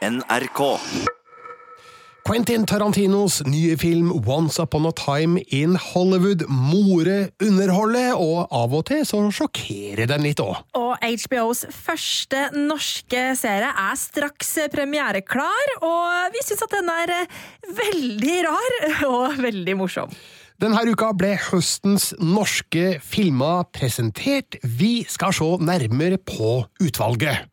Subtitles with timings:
[0.00, 0.80] NRK.
[2.24, 8.86] Quentin Tarantinos nye film Once Upon a Time in Hollywood more underholde, og av og
[8.88, 10.62] til så sjokkerer den litt òg.
[10.78, 17.14] Og HBOs første norske serie er straks premiereklar, og vi syns at den er
[17.82, 18.78] veldig rar
[19.12, 20.16] og veldig morsom.
[20.60, 24.56] Denne uka ble høstens norske filmer presentert.
[24.64, 27.44] Vi skal se nærmere på utvalget.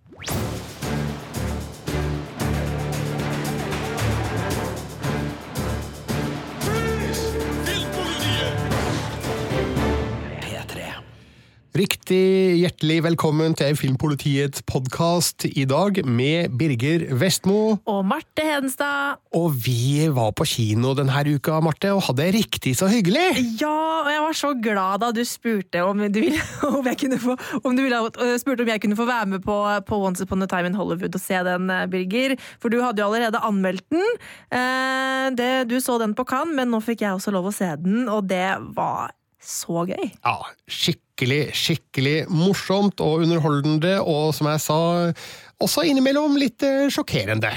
[11.77, 17.76] Riktig hjertelig velkommen til Filmpolitiets podkast i dag med Birger Vestmo.
[17.85, 19.20] Og Marte Hedenstad.
[19.38, 23.44] Og vi var på kino denne uka, Marte, og hadde det riktig så hyggelig!
[23.62, 27.21] Ja, og jeg var så glad da du spurte om, du ville, om, jeg, kunne
[27.21, 28.02] få, om, ville,
[28.41, 31.13] spurte om jeg kunne få være med på, på, Once Upon a Time in Hollywood
[31.13, 32.40] og se den, eh, Birger.
[32.57, 34.05] For du hadde jo allerede anmeldt den.
[34.49, 37.70] Eh, det, du så den på Cannes, men nå fikk jeg også lov å se
[37.85, 40.07] den, og det var så gøy.
[40.23, 45.13] Ja, skikkelig, skikkelig skikkelig morsomt og underholdende, og som jeg sa,
[45.60, 47.49] også innimellom litt eh, sjokkerende.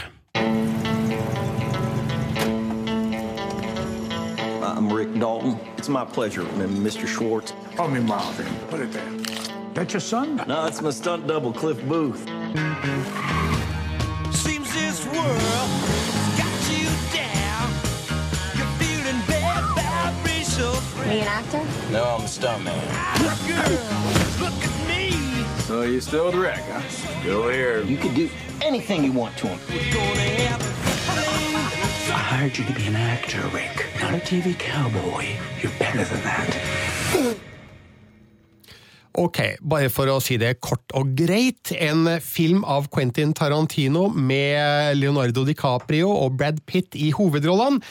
[4.63, 5.59] I'm Rick Dalton.
[5.77, 7.07] It's my pleasure, Mr.
[7.07, 7.53] Schwartz.
[7.77, 8.41] Call me Miles.
[8.71, 9.05] Put it there.
[9.75, 10.41] That's your son?
[10.49, 12.25] No, it's my stunt double, Cliff Booth.
[14.33, 16.10] Seems this world
[21.11, 21.59] Are you an actor?
[21.91, 22.71] No, I'm a stuntman.
[23.43, 25.11] Girl, look at me.
[25.67, 26.87] So you still with Rick, huh?
[26.89, 27.83] Still here.
[27.83, 28.31] You could do
[28.63, 29.59] anything you want to him.
[32.07, 35.35] I hired you to be an actor, Rick, not a TV cowboy.
[35.61, 37.37] You're better than that.
[39.19, 41.73] Ok, bare for å si det kort og greit.
[41.75, 47.83] En film av Quentin Tarantino med Leonardo DiCaprio og Brad Pitt i hovedrollene.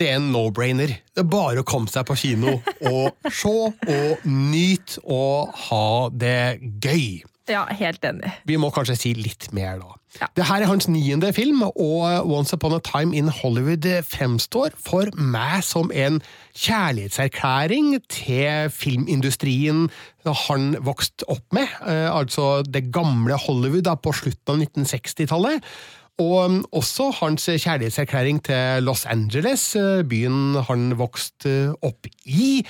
[0.00, 0.94] Det er en no-brainer.
[1.12, 2.56] Det er bare å komme seg på kino
[2.88, 7.20] og se og nyte og ha det gøy.
[7.50, 8.30] Ja, helt enig.
[8.48, 9.96] Vi må kanskje si litt mer, da.
[10.18, 10.26] Ja.
[10.34, 15.10] Det her er hans niende film, og Once Upon a Time in Hollywood fremstår for
[15.14, 16.18] meg som en
[16.58, 19.86] kjærlighetserklæring til filmindustrien
[20.26, 25.70] han vokste opp med, eh, altså det gamle Hollywood da, på slutten av 1960-tallet.
[26.20, 32.60] Og også hans kjærlighetserklæring til Los Angeles, eh, byen han vokste opp i.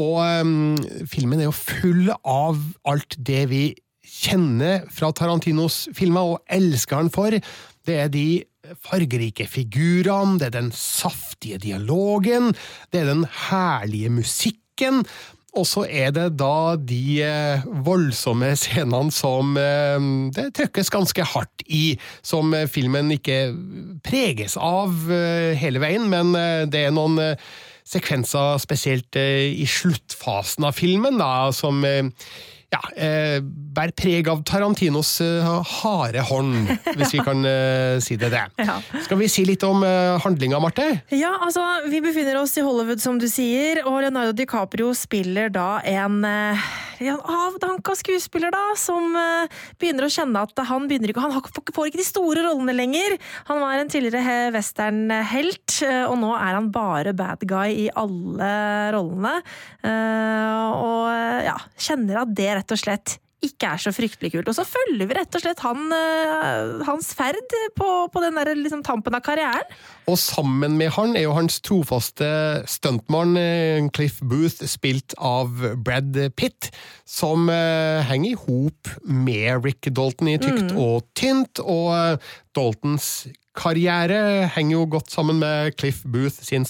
[0.00, 0.76] Og um,
[1.10, 3.64] filmen er jo full av alt det vi
[4.04, 7.36] kjenner fra Tarantinos filmer og elsker han for.
[7.84, 8.44] Det er de
[8.84, 12.54] fargerike figurene, det er den saftige dialogen,
[12.92, 15.04] det er den herlige musikken.
[15.54, 21.62] Og så er det da de eh, voldsomme scenene som eh, det trykkes ganske hardt
[21.66, 21.94] i,
[22.26, 23.38] som eh, filmen ikke
[24.04, 25.06] preges av
[25.58, 26.34] hele veien, men
[26.70, 27.36] det er noen
[27.84, 31.84] sekvenser, spesielt i sluttfasen av filmen, da, som
[32.74, 33.38] ja, eh,
[33.74, 35.48] bærer preg av Tarantinos eh,
[35.80, 36.68] harde hånd,
[36.98, 38.44] hvis vi kan eh, si det det.
[38.64, 38.78] Ja.
[39.04, 39.82] Skal vi si litt om
[40.24, 40.86] handlinga, Marte?
[41.14, 45.78] Ja, altså, vi befinner oss i Hollywood, som du sier, og Leonardo DiCaprio spiller da
[45.86, 49.12] en, en avdanka skuespiller, da, som
[49.80, 51.36] begynner å kjenne at han begynner ikke Han
[51.76, 53.18] får ikke de store rollene lenger.
[53.50, 55.76] Han var en tidligere he- westernhelt,
[56.08, 58.50] og nå er han bare bad guy i alle
[58.96, 59.36] rollene.
[59.84, 64.48] Eh, Og ja, kjenner at det rett og slett ikke er så fryktelig kult.
[64.50, 68.54] Og så følger vi rett og slett han, eh, hans ferd på, på den der
[68.56, 69.68] liksom, tampen av karrieren.
[70.10, 72.28] Og sammen med han er jo hans trofaste
[72.70, 75.52] stuntmann eh, Cliff Booth, spilt av
[75.84, 76.70] Brad Pitt,
[77.04, 81.60] som uh, henger i hop med Rick Dalton i tykt og tynt.
[81.60, 82.22] Og
[82.56, 86.66] Daltons karriere henger jo godt sammen med Cliff Booth sin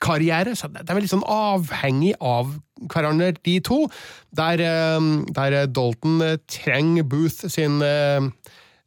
[0.00, 2.58] stuntmann-karriere, så Det er veldig sånn avhengig av
[2.90, 3.88] hverandre, de to.
[4.34, 8.20] Der, eh, der Dalton eh, trenger Booth sin eh,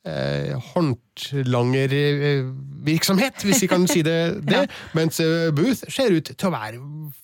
[0.06, 0.56] eh,
[1.32, 4.20] håndlangervirksomhet, hvis vi kan si det,
[4.52, 4.64] det.
[4.98, 6.78] Mens eh, Booth ser ut til å være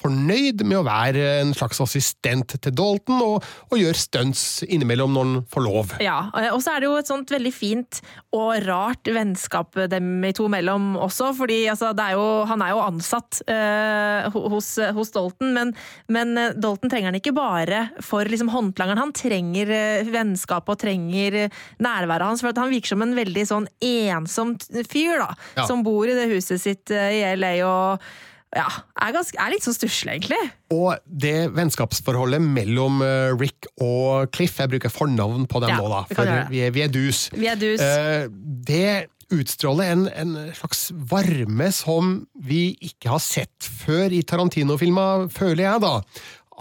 [0.04, 5.24] fornøyd med å være en slags assistent til Dalton, og, og gjør stunts innimellom når
[5.24, 5.88] han får lov.
[6.04, 6.20] Ja,
[6.54, 7.94] og så er det jo et sånt veldig fint
[8.36, 12.70] og rart vennskap dem i to mellom også, fordi altså, det er jo, han er
[12.74, 14.20] jo ansatt øh,
[14.54, 15.68] hos, hos Dalton, men,
[16.12, 19.66] men eh, Dalton trenger han ikke bare for liksom, håndlangeren, han trenger
[20.14, 24.56] vennskapet vennskap og trenger eh, nærværet hans, for han virker som en veldig sånn ensom
[24.90, 25.68] fyr, da, Ja.
[25.70, 28.06] som bor i det huset sitt eh, i LA og
[28.54, 28.68] ja,
[29.02, 30.38] er, ganske, er litt så stusslig, egentlig.
[30.74, 35.90] Og det vennskapsforholdet mellom eh, Rick og Cliff, jeg bruker fornavn på dem Ja, nå,
[35.90, 37.26] da, for vi er, vi er dus.
[37.34, 37.82] Vi er dus.
[37.82, 38.28] Uh,
[38.70, 42.14] det utstråler en, en slags varme som
[42.46, 45.96] vi ikke har sett før i Tarantino-filmer, føler jeg, da.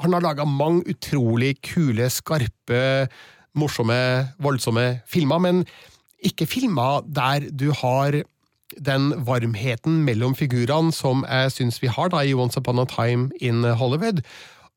[0.00, 2.82] Han har laga mange utrolig kule, skarpe,
[3.58, 3.98] morsomme,
[4.40, 5.64] voldsomme filmer, men
[6.22, 8.22] ikke filmer der du har
[8.80, 13.30] den varmheten mellom figurene som jeg syns vi har da i Once Upon a Time
[13.40, 14.22] in Hollywood.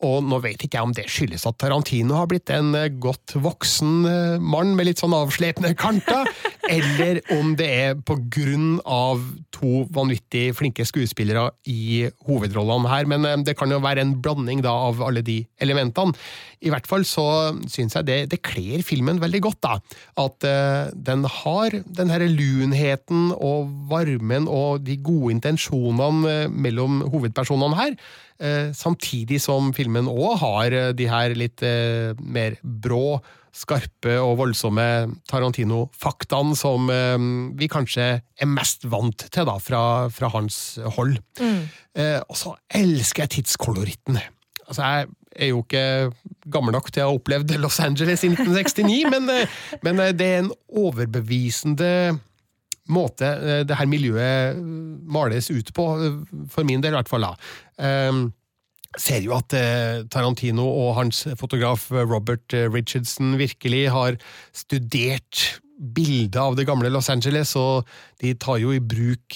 [0.05, 3.35] Og nå vet ikke jeg om det skyldes at Tarantino har blitt en eh, godt
[3.41, 6.29] voksen eh, mann med litt sånn avslepne kanter,
[6.75, 9.23] eller om det er på grunn av
[9.55, 13.09] to vanvittig flinke skuespillere i hovedrollene her.
[13.09, 16.15] Men eh, det kan jo være en blanding da av alle de elementene.
[16.65, 17.27] I hvert fall så
[17.69, 19.75] syns jeg det, det kler filmen veldig godt, da.
[20.17, 27.77] At uh, den har den herre lunheten og varmen og de gode intensjonene mellom hovedpersonene
[27.77, 27.97] her.
[28.35, 33.21] Eh, samtidig som filmen òg har eh, de her litt eh, mer brå,
[33.55, 34.85] skarpe og voldsomme
[35.31, 36.89] Tarantino-faktaene som
[37.55, 40.57] vi kanskje er mest vant til da, fra, fra hans
[40.97, 41.13] hold.
[41.39, 41.61] Mm.
[42.27, 44.19] og så elsker jeg tidskoloritten.
[44.67, 45.07] Altså, jeg
[45.39, 45.85] er jo ikke
[46.51, 49.31] gammel nok til å ha opplevd Los Angeles i 1969, men,
[49.87, 51.93] men det er en overbevisende
[52.91, 54.63] måte eh, det her miljøet eh,
[55.05, 56.17] males ut på, eh,
[56.51, 57.27] for min del i hvert fall.
[57.77, 58.27] Um,
[58.95, 59.51] ser jo at
[60.07, 64.15] Tarantino og hans fotograf Robert Richardson virkelig har
[64.55, 67.83] studert bildet av det gamle Los Angeles, og
[68.23, 69.35] de tar jo i bruk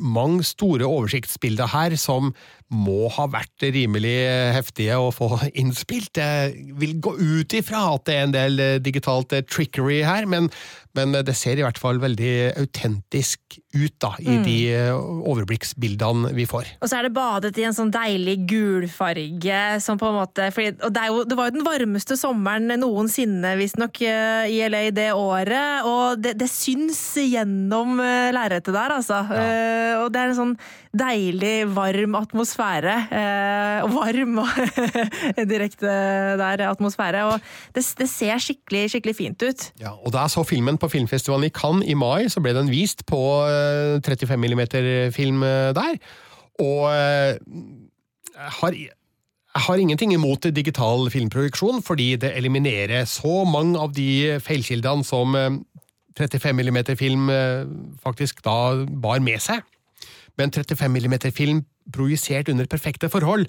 [0.00, 2.32] mange store oversiktsbilder her som
[2.72, 4.16] må ha vært rimelig
[4.56, 6.16] heftige å få innspilt.
[6.16, 10.48] Jeg vil gå ut ifra at det er en del digitalt trickery her, men,
[10.94, 16.46] men det ser i hvert fall veldig autentisk ut da, i de eh, overblikksbildene vi
[16.48, 16.68] får.
[16.80, 20.74] Og så er det badet i en sånn deilig gulfarge som på en måte fordi,
[20.86, 25.10] Og det, jo, det var jo den varmeste sommeren noensinne, visstnok, eh, i LA det
[25.16, 25.86] året.
[25.88, 29.20] Og det, det syns gjennom eh, lerretet der, altså.
[29.34, 30.56] Eh, og det er en sånn
[30.94, 32.94] deilig, varm atmosfære.
[33.18, 34.38] eh, og varm
[35.52, 35.90] direkte
[36.40, 37.24] der atmosfære.
[37.32, 39.68] Og det, det ser skikkelig, skikkelig fint ut.
[39.82, 43.04] Ja, og jeg så filmen på filmfestivalen i Cannes i mai, så ble den vist
[43.08, 45.44] på eh, 35 mm-film
[45.76, 45.96] der.
[46.62, 47.36] Og eh,
[48.58, 55.06] har, jeg har ingenting imot digital filmproduksjon, fordi det eliminerer så mange av de feilkildene
[55.06, 55.50] som eh,
[56.18, 57.30] 35 mm-film
[58.02, 59.64] faktisk da bar med seg.
[60.38, 61.64] Men 35 mm-film
[61.94, 63.48] projisert under perfekte forhold,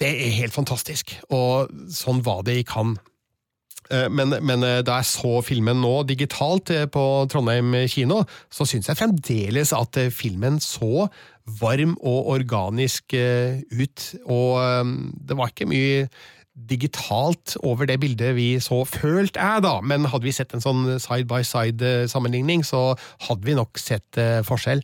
[0.00, 1.12] det er helt fantastisk.
[1.28, 3.00] Og sånn var det i Cannes.
[3.90, 8.66] Eh, Men, men eh, da jeg så filmen nå digitalt eh, på Trondheim kino, så
[8.68, 11.08] syns jeg fremdeles at filmen så
[11.60, 14.04] varm og organisk ut.
[14.30, 14.92] Og eh,
[15.26, 16.04] det var ikke mye
[16.70, 20.82] digitalt over det bildet vi så, følt jeg da, men hadde vi sett en sånn
[21.00, 22.90] side by side-sammenligning, så
[23.26, 24.82] hadde vi nok sett forskjell.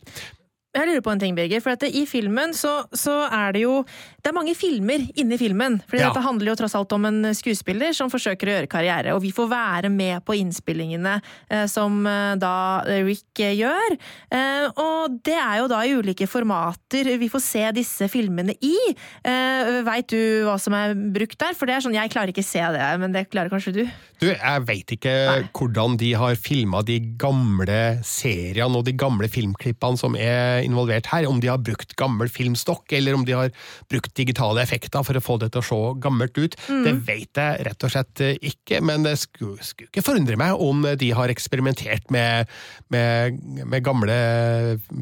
[0.77, 1.61] Jeg lurer på en ting, Birger.
[1.65, 3.79] For I filmen så, så er det jo
[4.21, 5.79] Det er mange filmer inni filmen.
[5.87, 6.09] For Ja.
[6.09, 9.13] dette handler jo tross alt om en skuespiller som forsøker å gjøre karriere.
[9.15, 11.15] Og vi får være med på innspillingene
[11.49, 13.95] eh, som eh, da Rick eh, gjør.
[14.29, 18.75] Eh, og det er jo da i ulike formater vi får se disse filmene i.
[19.23, 21.55] Eh, Veit du hva som er brukt der?
[21.57, 23.83] For det er sånn, jeg klarer ikke se det, men det klarer kanskje du?
[24.17, 25.41] Du, jeg veit ikke Nei.
[25.55, 31.27] hvordan de har filma de gamle seriene og de gamle filmklippene som er involvert her.
[31.29, 33.53] Om de har brukt gammel filmstokk, eller om de har
[33.91, 36.57] brukt digitale effekter for å få det til å se gammelt ut.
[36.67, 40.85] Det vet jeg rett og slett ikke, men det skulle, skulle ikke forundre meg om
[40.97, 42.49] de har eksperimentert med,
[42.93, 43.37] med,
[43.69, 44.17] med gamle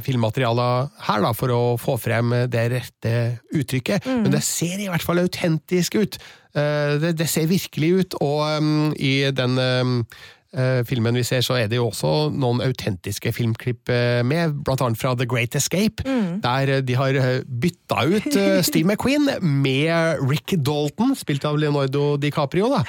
[0.04, 3.16] filmmaterialer her, da, for å få frem det rette
[3.56, 4.10] uttrykket.
[4.12, 6.20] Men det ser i hvert fall autentisk ut.
[6.56, 10.06] Eh, Det, det ser virkelig ut, og um, i den um,
[10.56, 15.00] eh, filmen vi ser, så er det jo også noen autentiske filmklipp eh, med, annet
[15.00, 16.06] fra The Great Escape,
[16.44, 18.30] der eh, de har bytta ut
[18.70, 22.84] Steve McQueen med Rick Dalton, spilt av Leonardo DiCaprio, da,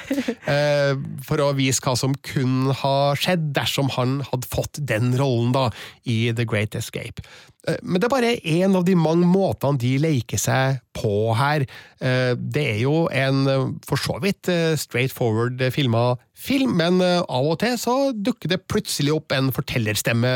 [1.27, 5.67] for å vise hva som kun har skjedd dersom han hadde fått den rollen da,
[6.07, 7.25] i The Great Escape.
[7.67, 11.65] Eh, Men det er bare én av de mange måtene de leker seg på her.
[12.01, 17.45] Eh, Det er jo en eh, for så vidt straight forward filma film, men av
[17.49, 20.29] og til så dukker det plutselig opp en fortellerstemme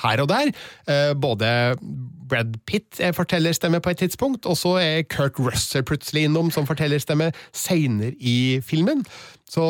[0.00, 0.52] her og der.
[1.20, 1.76] Både
[2.24, 6.64] Brad Pitt er fortellerstemme på et tidspunkt, og så er Kurt Russell plutselig innom som
[6.64, 9.04] fortellerstemme seinere i filmen.
[9.44, 9.66] Så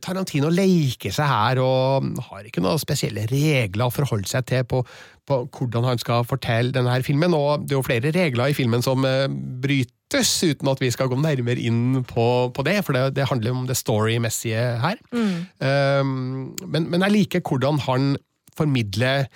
[0.00, 4.80] Tarantino leker seg her og har ikke noen spesielle regler å forholde seg til på,
[5.28, 8.56] på hvordan han skal fortelle denne her filmen, og det er jo flere regler i
[8.56, 9.26] filmen som eh,
[9.62, 13.54] brytes, uten at vi skal gå nærmere inn på, på det, for det, det handler
[13.54, 14.96] om det storymessige her.
[15.12, 18.16] Um, men, men jeg liker hvordan han
[18.58, 19.28] formidler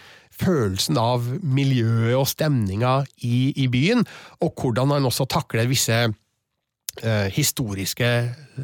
[0.43, 4.07] følelsen av miljøet og stemninga i, i byen,
[4.43, 5.99] og hvordan han også takler visse
[7.33, 8.09] historiske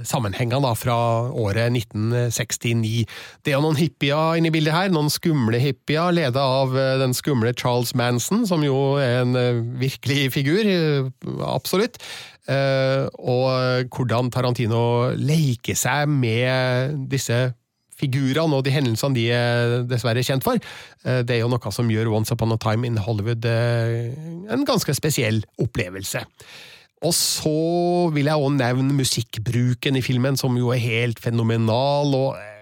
[0.04, 0.96] sammenhenger da, fra
[1.32, 3.06] året 1969.
[3.44, 7.16] Det er noen hippier inne i bildet her, noen skumle hippier, ledet av eh, den
[7.16, 11.08] skumle Charles Manson, som jo er en eh, virkelig figur, eh,
[11.48, 11.96] absolutt.
[12.48, 14.82] Eh, og hvordan Tarantino
[15.16, 17.46] leker seg med disse
[17.98, 20.60] figurene og de hendelsene de er dessverre kjent for.
[21.04, 24.12] Eh, Det er jo noe som gjør Once Upon a Time in Hollywood eh,
[24.52, 26.22] en ganske spesiell opplevelse.
[27.06, 32.14] Og så vil jeg òg nevne musikkbruken i filmen, som jo er helt fenomenal.
[32.14, 32.54] og eh,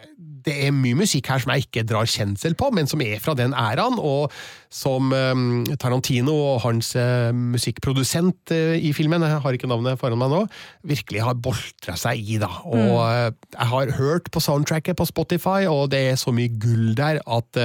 [0.47, 3.35] det er mye musikk her som jeg ikke drar kjensel på, men som er fra
[3.35, 4.31] den æraen, og
[4.71, 10.31] som eh, Tarantino og hans eh, musikkprodusent i filmen, jeg har ikke navnet foran meg
[10.31, 10.45] nå,
[10.87, 12.39] virkelig har boltra seg i.
[12.43, 12.53] da.
[12.69, 16.95] Og eh, jeg har hørt på soundtracket på Spotify, og det er så mye gull
[16.99, 17.65] der at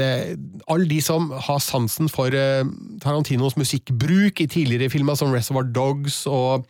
[0.00, 2.64] alle de som har sansen for eh,
[3.02, 6.64] Tarantinos musikkbruk i tidligere filmer som Reservoir Dogs og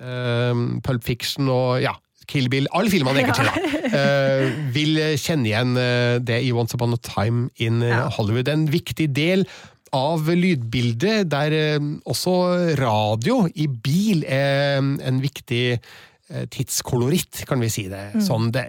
[0.00, 0.52] eh,
[0.84, 1.94] Pulp Fiction og ja,
[2.26, 6.96] Kill Bill, alle filmene egentlig, da, eh, vil kjenne igjen eh, det i Once Upon
[6.96, 8.50] a Time in eh, Hollywood.
[8.50, 9.46] En viktig del
[9.94, 12.34] av lydbildet, der eh, også
[12.80, 18.08] radio i bil er en viktig eh, tidskoloritt, kan vi si det.
[18.26, 18.66] Sånn det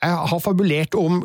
[0.00, 1.20] jeg har fabulert om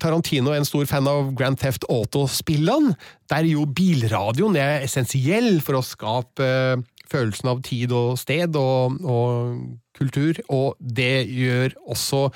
[0.00, 2.92] Tarantino er en stor fan av Grand Theft Auto-spillene,
[3.32, 8.98] der jo bilradioen er essensiell for å skape eh, følelsen av tid og sted og,
[9.00, 9.54] og
[9.96, 12.26] kultur, og det gjør også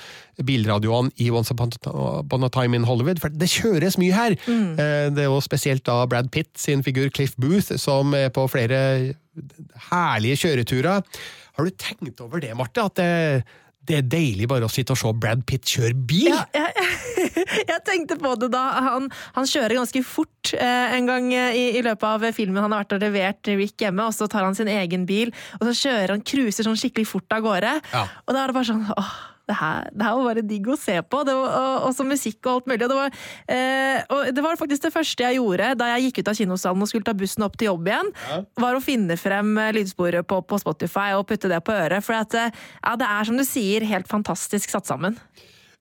[0.49, 4.37] bilradioene i Once Upon a Time in Hollywood, for det kjøres mye her.
[4.49, 4.73] Mm.
[5.15, 8.81] Det er jo spesielt da Brad Pitt sin figur Cliff Booth, som er på flere
[9.93, 11.05] herlige kjøreturer.
[11.53, 12.89] Har du tenkt over det, Marte?
[12.89, 13.45] At det,
[13.89, 16.29] det er deilig bare å sitte og se Brad Pitt kjøre bil?
[16.31, 16.87] Ja, jeg,
[17.73, 18.63] jeg tenkte på det da.
[18.87, 22.63] Han, han kjører ganske fort eh, en gang i, i løpet av filmen.
[22.63, 25.67] Han har vært og levert Rick hjemme, og så tar han sin egen bil, og
[25.69, 27.75] så kjører han cruiser sånn skikkelig fort av gårde.
[27.91, 28.07] Ja.
[28.27, 29.13] Og da er det bare sånn åh,
[29.53, 31.23] det her, det her var bare digg å se på.
[31.29, 32.81] Det var, og, også musikk og alt mulig.
[32.83, 33.21] Det, var,
[33.57, 36.85] eh, og det var faktisk det første jeg gjorde da jeg gikk ut av kinosalen
[36.85, 38.13] og skulle ta bussen opp til jobb igjen.
[38.65, 42.05] Var å finne frem eh, lydsporet på, på Spotify og putte det på øret.
[42.07, 45.19] For at, eh, ja, det er som du sier, helt fantastisk satt sammen.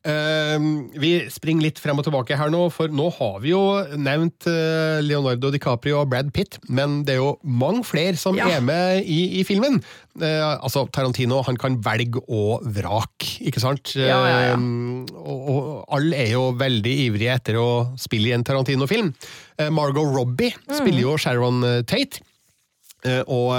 [0.01, 0.58] Eh,
[0.98, 3.60] vi springer litt frem og tilbake her nå, for nå har vi jo
[4.01, 8.48] nevnt eh, Leonardo DiCaprio og Brad Pitt, men det er jo mange flere som Ja.
[8.50, 9.77] er med i, i filmen.
[10.17, 13.93] Eh, altså, Tarantino han kan velge og vrake, ikke sant?
[13.93, 14.55] Ja, ja, ja.
[14.55, 17.70] Eh, og, og alle er jo veldig ivrige etter å
[18.01, 19.13] spille i en Tarantino-film.
[19.62, 20.77] Eh, Margot Robbie Mm.
[20.81, 22.24] spiller jo Sharon Tate.
[23.25, 23.50] Og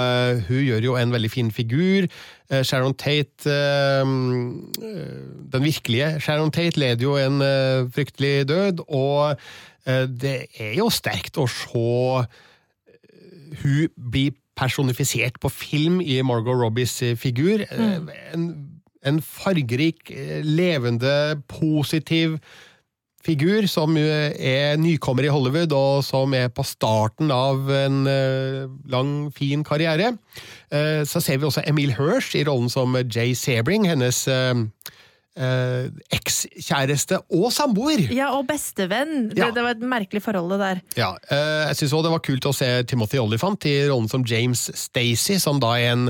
[0.47, 2.05] hun gjør jo en veldig fin figur.
[2.53, 4.05] Eh, Sharon Tate eh, eh,
[5.51, 7.39] Den virkelige Sharon Tate leder jo en
[7.91, 9.35] fryktelig død, og
[10.21, 12.23] det er jo sterkt å se
[13.59, 17.65] hun bli personifisert på film i Margot Robbies figur.
[17.67, 18.07] Mm.
[18.33, 18.45] En,
[19.03, 20.07] en fargerik,
[20.47, 22.37] levende, positiv
[23.23, 29.13] figur som er nykommer i Hollywood, og som er på starten av en eh, lang,
[29.35, 30.13] fin karriere.
[30.73, 34.65] Eh, så ser vi også Emil Hirsch i rollen som Jay Sebring, hennes eh,
[35.39, 38.05] eh, ekskjæreste og samboer.
[38.13, 39.31] Ja, og bestevenn.
[39.33, 39.47] Ja.
[39.47, 40.83] Det, det var et merkelig forhold, det der.
[40.99, 44.25] Ja, eh, jeg syns òg det var kult å se Timothy Olyphant i rollen som
[44.27, 46.09] James Stacey, som da er en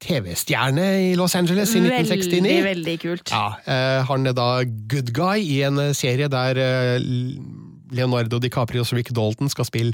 [0.00, 2.40] TV-stjerne i Los Angeles i 1969.
[2.40, 3.32] Veldig, veldig kult.
[3.34, 6.60] Ja, eh, Han er da good guy i en eh, serie der
[7.90, 9.92] Leonardo Leonardo og Rick Dalton skal spille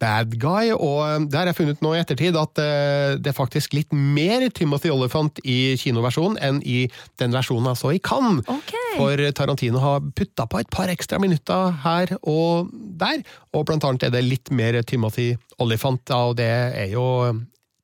[0.00, 3.36] bad guy, og eh, der har jeg funnet nå i ettertid at eh, det er
[3.36, 6.86] faktisk litt mer Timothy Olyphant i kinoversjonen enn i
[7.20, 8.46] den versjonen jeg så i Cannes.
[8.46, 8.96] Okay.
[8.96, 14.08] For Tarantino har putta på et par ekstra minutter her og der, og blant annet
[14.08, 15.32] er det litt mer Timothy
[15.62, 17.06] Olyphant, og det er jo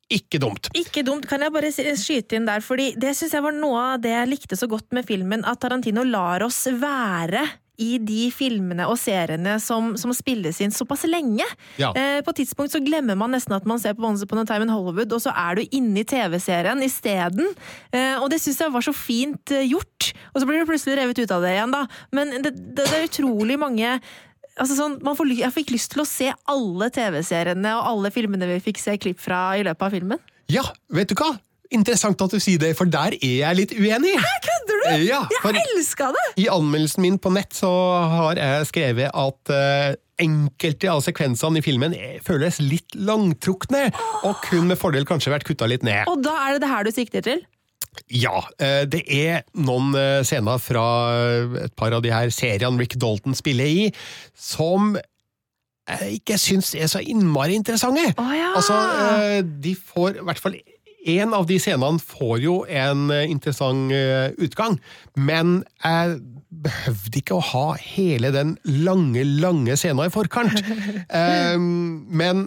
[0.09, 0.71] ikke dumt.
[0.79, 4.03] Ikke dumt, kan jeg bare skyte inn der, fordi det syns jeg var noe av
[4.05, 7.45] det jeg likte så godt med filmen, at Tarantino lar oss være
[7.79, 11.47] i de filmene og seriene som, som spilles inn såpass lenge.
[11.79, 11.93] Ja.
[11.95, 14.47] Eh, på et tidspunkt så glemmer man nesten at man ser på Once Upon a
[14.49, 17.53] Time in Hollywood, og så er du inne i TV-serien isteden.
[17.95, 20.11] Eh, og det syns jeg var så fint eh, gjort.
[20.33, 21.85] Og så blir du plutselig revet ut av det igjen, da.
[22.19, 23.99] Men det, det, det er utrolig mange
[24.59, 28.49] altså sånn, man får, Jeg fikk lyst til å se alle TV-seriene og alle filmene
[28.51, 30.25] vi fikk se klipp fra i løpet av filmen.
[30.53, 31.35] Ja, vet du hva?
[31.75, 34.15] Interessant at du sier det, for der er jeg litt uenig.
[34.47, 34.85] Kødder du?!
[35.05, 36.27] Ja, jeg elska det!
[36.41, 37.71] I anmeldelsen min på nett så
[38.09, 43.89] har jeg skrevet at eh, enkelte av sekvensene i filmen føles litt langtrukne,
[44.25, 46.09] og kun med fordel kanskje vært kutta litt ned.
[46.09, 47.45] Og da er det det her du sikter til?
[48.13, 52.81] Ja, eh, det er noen eh, scener fra eh, et par av de her seriene
[52.81, 53.87] Rick Dalton spiller i,
[54.35, 54.97] som
[55.89, 58.11] jeg ikke syns er så innmari interessante.
[58.21, 58.53] Oh, ja.
[58.59, 58.77] Altså,
[59.65, 60.59] de får i hvert fall
[61.09, 63.95] en av de scenene får jo en interessant
[64.37, 64.77] utgang,
[65.17, 68.53] men jeg behøvde ikke å ha hele den
[68.85, 70.61] lange, lange scenen i forkant.
[72.21, 72.45] Men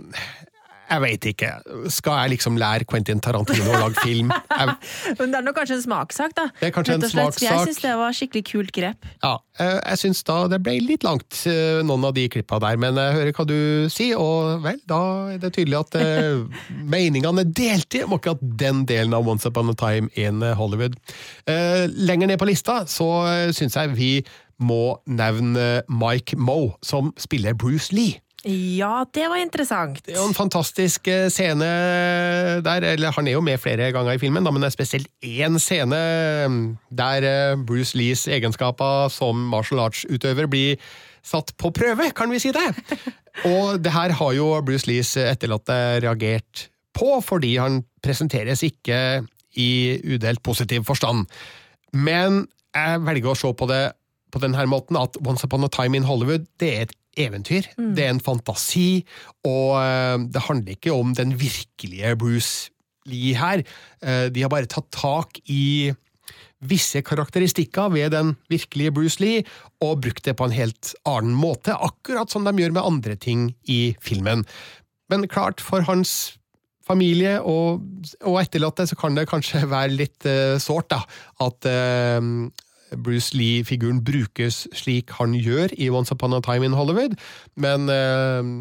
[0.92, 1.50] jeg veit ikke.
[1.94, 4.32] Skal jeg liksom lære Quentin Tarantino å lage film?
[4.32, 4.76] Jeg,
[5.20, 6.48] Men det er nok kanskje en smakssak, da.
[6.60, 9.08] Det er kanskje en for Jeg syns det var skikkelig kult grep.
[9.24, 12.80] ja, eh, jeg syns da det ble litt langt, eh, noen av de klippa der,
[12.82, 13.58] men jeg hører hva du
[13.94, 15.02] sier, og vel, da
[15.36, 16.62] er det tydelig at eh,
[16.96, 20.98] meningene er delte om akkurat den delen av Once Upon a Time in Hollywood.
[21.48, 23.08] Lenger ned på lista så
[23.56, 24.12] syns jeg vi
[24.62, 28.20] må nevne Mike Moe, som spiller Bruce Lee.
[28.48, 30.00] Ja, det var interessant.
[30.02, 31.68] Det er jo en fantastisk eh, scene
[32.66, 35.60] der, eller han er jo med flere ganger i filmen, men det er spesielt én
[35.62, 36.56] scene eh,
[36.90, 40.82] der eh, Bruce Lees egenskaper som martial arts-utøver blir
[41.22, 42.66] satt på prøve, kan vi si det?
[43.54, 46.66] Og det her har jo Bruce Lees etterlatte reagert
[46.98, 49.22] på, fordi han presenteres ikke
[49.54, 49.72] i
[50.16, 51.28] udelt positiv forstand.
[51.94, 53.84] Men jeg velger å se på det
[54.32, 58.06] på denne måten at Once Upon a Time in Hollywood det er et eventyr, det
[58.06, 59.04] er en fantasi,
[59.48, 62.72] og eh, det handler ikke om den virkelige Bruce
[63.10, 63.64] Lee her.
[64.04, 65.92] Eh, De har bare tatt tak i
[66.62, 69.46] visse karakteristikker ved den virkelige Bruce Lee,
[69.82, 73.50] og brukt det på en helt annen måte, akkurat som de gjør med andre ting
[73.66, 74.46] i filmen.
[75.10, 76.38] Men klart, for hans
[76.88, 77.82] familie og,
[78.26, 82.22] og etterlatte så kan det kanskje være litt uh, sårt, at eh,
[82.98, 87.18] Bruce Lee-figuren brukes slik han gjør i Once Upon a Time in Hollywood,
[87.56, 88.52] men eh,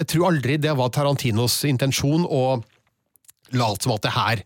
[0.00, 2.60] jeg tror aldri det var Tarantinos intensjon å
[3.56, 4.44] late som at det her er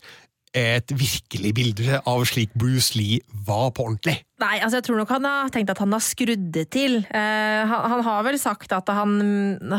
[0.55, 4.21] et virkelig bilde av slik Bruce Lee var på ordentlig.
[4.41, 6.97] Nei, altså jeg tror nok han har tenkt at han har skrudd det til.
[7.07, 9.13] Eh, han, han har vel sagt at han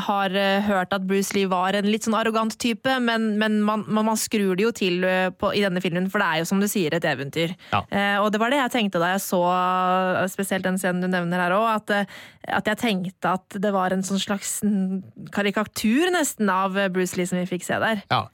[0.06, 3.84] har eh, hørt at Bruce Lee var en litt sånn arrogant type, men, men man,
[3.84, 6.48] man, man skrur det jo til eh, på, i denne filmen, for det er jo
[6.48, 7.52] som du sier et eventyr.
[7.72, 7.82] Ja.
[7.88, 9.42] Eh, og det var det jeg tenkte da jeg så
[10.32, 12.20] spesielt den scenen du nevner her òg, at, eh,
[12.56, 14.58] at jeg tenkte at det var en sånn slags
[15.36, 18.06] karikatur nesten av Bruce Lee som vi fikk se der.
[18.08, 18.26] Ja,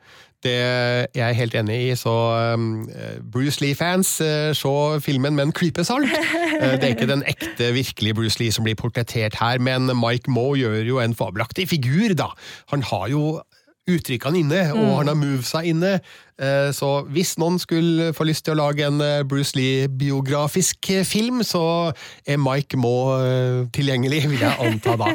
[0.42, 2.12] det er jeg helt enig i, så
[2.54, 2.88] um,
[3.32, 6.10] Bruce Lee-fans, uh, se filmen med en klype salt.
[6.10, 10.30] Uh, det er ikke den ekte, virkelige Bruce Lee som blir portrettert her, men Mike
[10.30, 12.32] Moe gjør jo en fabelaktig figur, da.
[12.74, 13.40] Han har jo
[13.90, 15.96] uttrykkene inne, og han har movesa inne.
[16.42, 21.02] Uh, så hvis noen skulle få lyst til å lage en uh, Bruce Lee-biografisk uh,
[21.06, 21.92] film, så
[22.26, 25.12] er Mike Moe tilgjengelig, vil jeg anta da.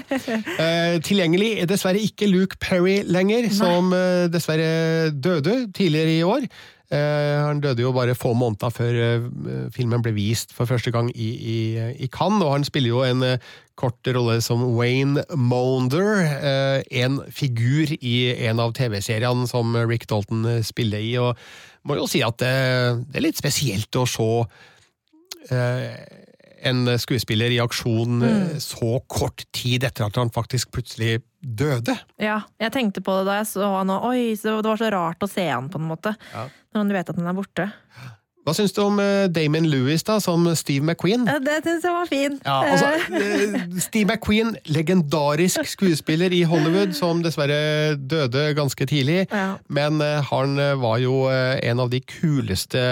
[1.08, 3.92] Tilgjengelig er dessverre ikke Luke Perry lenger, som
[4.32, 6.48] dessverre døde tidligere i år.
[6.88, 9.24] Eh, han døde jo bare få måneder før eh,
[9.76, 11.58] filmen ble vist for første gang i, i,
[12.00, 16.24] i Cannes, og han spiller jo en eh, kort rolle som Wayne Maunder,
[16.90, 18.16] en figur i
[18.48, 21.38] en av TV-seriene som Rick Dalton spiller i, og
[21.86, 22.56] må jo si at det,
[23.12, 24.32] det er litt spesielt å se
[26.66, 28.60] en skuespiller i aksjon mm.
[28.64, 31.96] så kort tid etter at han faktisk plutselig døde.
[32.22, 35.24] Ja, jeg tenkte på det da jeg så han, og oi, det var så rart
[35.24, 36.16] å se han på en måte.
[36.76, 37.70] Når du vet at han er borte.
[38.48, 41.26] Hva syns du om eh, Damon Lewis da, som Steve McQueen?
[41.44, 42.38] Det syns jeg var fin.
[42.46, 49.26] Ja, altså, eh, Steve McQueen, legendarisk skuespiller i Hollywood, som dessverre døde ganske tidlig.
[49.34, 49.58] Ja.
[49.68, 52.86] Men eh, han eh, var jo eh, en av de kuleste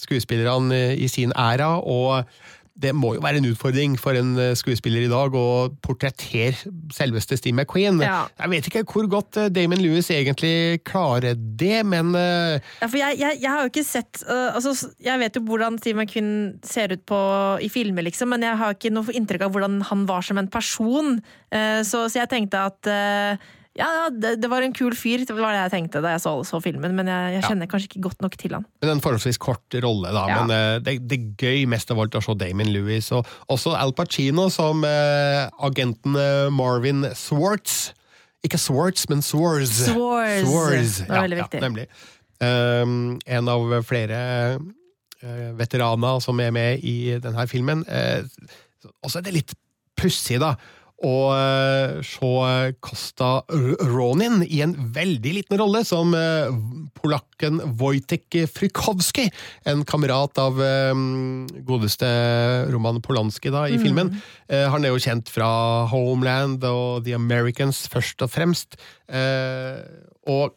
[0.00, 2.24] skuespillerne eh, i sin æra, og
[2.74, 6.56] det må jo være en utfordring for en eh, skuespiller i dag å portrettere
[6.94, 8.00] selveste Steve McQueen.
[8.02, 8.24] Ja.
[8.40, 12.98] Jeg vet ikke hvor godt eh, Damon Lewis egentlig klarer det, men eh, Ja, for
[12.98, 16.34] jeg, jeg, jeg har jo ikke sett uh, altså, Jeg vet jo hvordan Steve McQueen
[16.66, 17.20] ser ut på,
[17.62, 20.50] i filmer, liksom, men jeg har ikke noe inntrykk av hvordan han var som en
[20.50, 21.20] person.
[21.54, 25.24] Uh, så, så jeg tenkte at eh, ja, ja, det, det var en kul fyr,
[25.26, 26.92] det var det jeg tenkte da jeg så, så filmen.
[26.94, 28.66] Men jeg, jeg kjenner kanskje ikke godt nok til han.
[28.84, 30.22] Men en forholdsvis kort rolle, da.
[30.30, 30.36] Ja.
[30.38, 33.74] Men eh, det, det er gøy mest av alt å se Damon Lewis, og også
[33.74, 37.88] Al Pacino som eh, agenten eh, Marvin Swartz.
[38.46, 39.88] Ikke Swartz, men Swartz.
[39.88, 41.00] Swartz, Swartz.
[41.02, 41.58] Det var veldig viktig.
[41.58, 41.88] Ja, nemlig.
[42.44, 42.94] Um,
[43.26, 44.18] en av flere
[44.60, 47.82] uh, veteraner som er med i denne filmen.
[47.88, 48.22] Uh,
[49.02, 49.54] også er det litt
[49.98, 50.54] pussig, da,
[51.04, 53.30] å eh, se Costa
[53.90, 56.50] Ronin i en veldig liten rolle som eh,
[56.98, 59.28] polakken Wojtek Frykowski,
[59.68, 60.92] en kamerat av eh,
[61.68, 62.10] godeste
[62.72, 64.14] Roman Polanski da, i filmen.
[64.14, 64.70] Mm.
[64.72, 65.48] han er jo kjent fra
[65.90, 68.78] Homeland og The Americans, først og fremst.
[69.08, 69.80] Eh,
[70.30, 70.54] og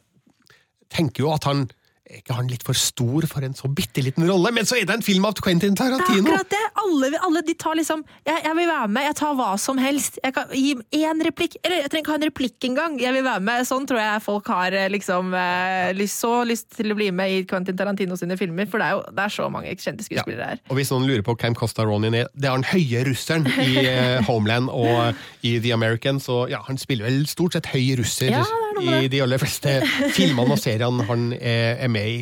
[0.92, 1.66] tenker jo at han
[2.08, 4.52] er ikke han litt for stor for en så bitte liten rolle?
[4.54, 6.24] Men så er det en film av Quentin Tarantino!
[6.24, 6.64] Det er akkurat det!
[6.78, 10.18] Alle, alle de tar liksom jeg, jeg vil være med, jeg tar hva som helst.
[10.24, 12.96] Jeg kan gi én replikk, eller jeg trenger ikke ha en replikk engang.
[13.02, 13.66] Jeg vil være med.
[13.68, 17.34] Sånn tror jeg folk har eh, liksom eh, lyst, så lyst til å bli med
[17.34, 20.52] i Quentin Tarantino sine filmer, for det er jo det er så mange kjente skuespillere
[20.52, 20.62] her.
[20.68, 23.84] Og hvis noen lurer på hvem Costa Ronin er, det er han høye russeren i
[23.92, 26.30] eh, Homeland og i The Americans.
[26.32, 28.46] Og ja, han spiller vel stort sett høy russer Ja,
[28.78, 29.78] med i de aller fleste
[30.14, 32.18] filmene og seriene han er, er med i.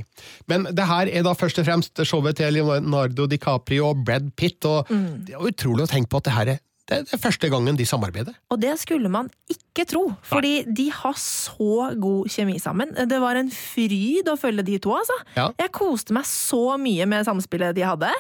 [0.51, 4.65] Men det her er da først og fremst showet til Leonardo DiCaprio og Brad Pitt,
[4.65, 5.25] og Mm.
[5.29, 7.85] det er utrolig å tenke på at det her er det er første gangen de
[7.89, 8.35] samarbeider.
[8.55, 12.93] Og det skulle man ikke tro, fordi de har så god kjemi sammen.
[13.11, 15.17] Det var en fryd å følge de to, altså.
[15.37, 15.49] Ja.
[15.59, 18.11] Jeg koste meg så mye med samspillet de hadde,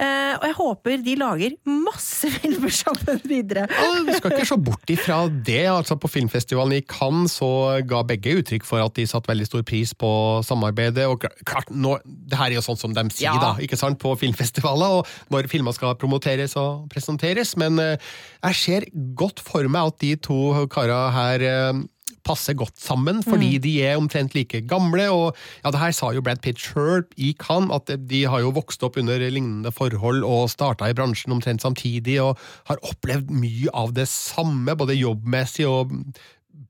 [0.00, 3.66] eh, og jeg håper de lager masse filmer sammen videre.
[3.90, 5.60] Og vi skal ikke se bort ifra det.
[5.70, 7.50] altså På filmfestivalen i Cannes så
[7.86, 10.10] ga begge uttrykk for at de satte veldig stor pris på
[10.48, 11.04] samarbeidet.
[11.10, 13.36] og klart, nå, Det her er jo sånn som de sier Ja.
[13.40, 17.54] da, ikke sant, på filmfestivaler, og når filmer skal promoteres og presenteres.
[17.60, 17.96] Men eh,
[18.44, 20.38] jeg ser godt for meg at de to
[20.72, 21.82] kara her eh,
[22.24, 25.08] passer godt sammen, fordi de er omtrent like gamle.
[25.10, 28.54] og ja, det her sa jo Brad Pitt sjøl i Cannes, at de har jo
[28.56, 32.38] vokst opp under lignende forhold og starta i bransjen omtrent samtidig, og
[32.70, 35.92] har opplevd mye av det samme, både jobbmessig og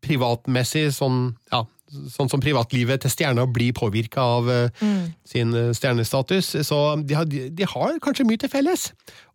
[0.04, 1.64] privatmessig, sånn, ja,
[2.12, 5.00] sånn som privatlivet til stjerner blir påvirka av mm.
[5.28, 6.54] sin eh, stjernestatus.
[6.66, 8.90] Så de har, de har kanskje mye til felles.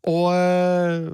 [0.10, 1.10] Og eh,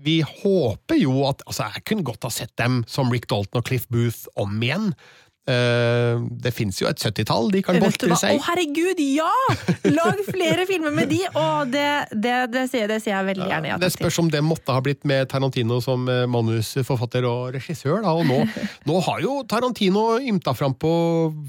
[0.00, 3.66] vi håper jo at Altså, jeg kunne godt ha sett dem som Rick Dalton og
[3.68, 4.92] Cliff Booth om igjen.
[5.50, 8.38] Eh, det fins jo et 70-tall de kan boltre seg hva?
[8.38, 9.30] Å, herregud, ja!
[9.90, 11.20] Lag flere filmer med de!
[11.30, 14.42] Og det, det, det, sier, det sier jeg veldig gjerne ja Det spørs om det
[14.46, 18.02] måtte ha blitt med Tarantino som eh, manusforfatter og regissør.
[18.04, 18.42] Da, og nå,
[18.88, 20.92] nå har jo Tarantino ymta fram på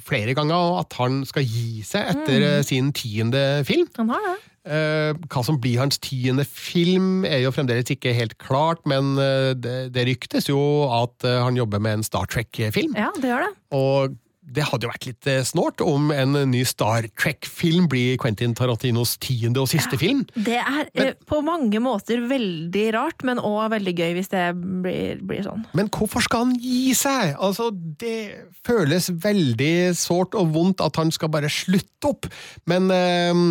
[0.08, 2.68] flere ganger at han skal gi seg etter mm.
[2.68, 3.90] sin tiende film.
[4.00, 4.38] Han har det.
[4.62, 9.54] Eh, hva som blir hans tiende film, er jo fremdeles ikke helt klart, men eh,
[9.58, 12.94] det, det ryktes jo at eh, han jobber med en Star Trek-film.
[12.94, 13.54] Ja, det gjør det.
[13.74, 14.20] Og
[14.56, 19.16] det hadde jo vært litt eh, snålt om en ny Star Trek-film blir Quentin Tarantinos
[19.22, 20.24] tiende og siste film.
[20.36, 25.24] Det er eh, på mange måter veldig rart, men òg veldig gøy hvis det blir,
[25.28, 25.66] blir sånn.
[25.78, 27.36] Men hvorfor skal han gi seg?
[27.42, 32.30] Altså, det føles veldig sårt og vondt at han skal bare slutte opp.
[32.70, 33.44] Men eh,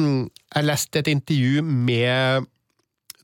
[0.55, 2.49] jeg leste et intervju med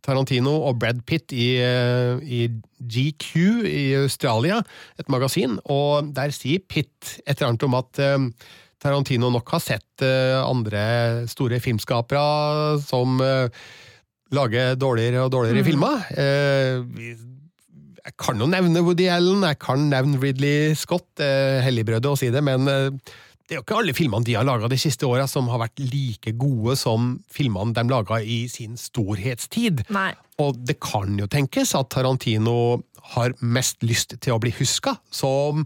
[0.07, 2.47] Tarantino og Brad Pitt i, eh, i
[2.79, 4.61] GQ i Australia,
[5.01, 8.29] et magasin, og der sier Pitt et eller annet om at eh,
[8.83, 13.19] Tarantino nok har sett eh, andre store filmskapere som
[14.35, 16.03] lager dårligere og dårligere filmer.
[16.19, 17.15] Eh,
[18.07, 22.39] jeg kan jo nevne Woody Allen, jeg kan nevne Ridley Scott, helligbrødet å si det,
[22.47, 22.63] men
[23.47, 25.79] det er jo ikke alle filmene de har laga de siste åra som har vært
[25.79, 29.85] like gode som filmene de laga i sin storhetstid.
[29.95, 30.11] Nei.
[30.43, 32.83] Og det kan jo tenkes at Tarantino
[33.15, 35.63] har mest lyst til å bli huska som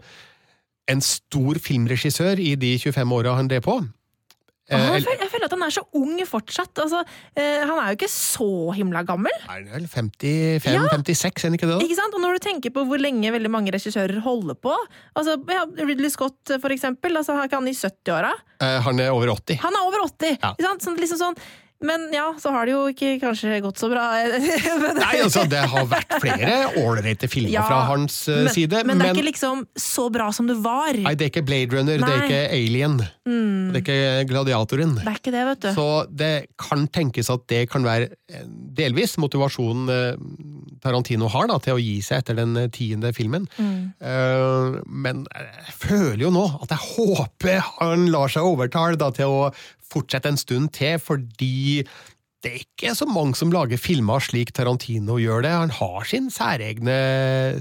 [0.90, 3.78] en stor filmregissør i de 25 åra han drev på.
[4.70, 6.82] Eh, jeg, føler, jeg føler at han er så ung fortsatt.
[6.84, 7.00] Altså,
[7.34, 9.34] eh, han er jo ikke så himla gammel.
[9.50, 11.80] er det vel 55-56, er han ikke det?
[11.86, 12.14] Ikke sant?
[12.14, 14.74] Og når du tenker på hvor lenge veldig mange regissører holder på
[15.18, 17.16] altså, ja, Ridley Scott, for eksempel.
[17.18, 18.30] Altså, er ikke han i 70-åra?
[18.60, 19.58] Eh, Han er over 80.
[19.64, 20.38] Han er over 80!
[20.38, 20.54] Ja.
[20.80, 21.38] Sånn, liksom sånn.
[21.80, 24.02] Men ja, så har det jo ikke kanskje gått så bra.
[25.00, 29.00] Nei, altså, det har vært flere ålreite filmer Ja, fra hans eh, men, side, men
[29.00, 30.92] det er ikke liksom så bra som det var.
[31.00, 32.26] Nei, det er ikke Blade Runner, det er Mm.
[32.26, 34.92] ikke Alien, det er ikke Gladiatoren.
[34.98, 35.68] Det er ikke det, vet du.
[35.78, 35.86] Så
[36.20, 38.44] det kan tenkes at det kan være eh,
[38.76, 40.20] delvis motivasjonen eh,
[40.84, 43.44] Tarantino har da, til å gi seg etter den tiende filmen.
[43.60, 43.90] Mm.
[44.88, 49.42] Men jeg føler jo nå at jeg håper han lar seg overtale da, til å
[49.90, 51.82] fortsette en stund til, fordi
[52.40, 55.52] det er ikke så mange som lager filmer slik Tarantino gjør det.
[55.52, 56.96] Han har sin særegne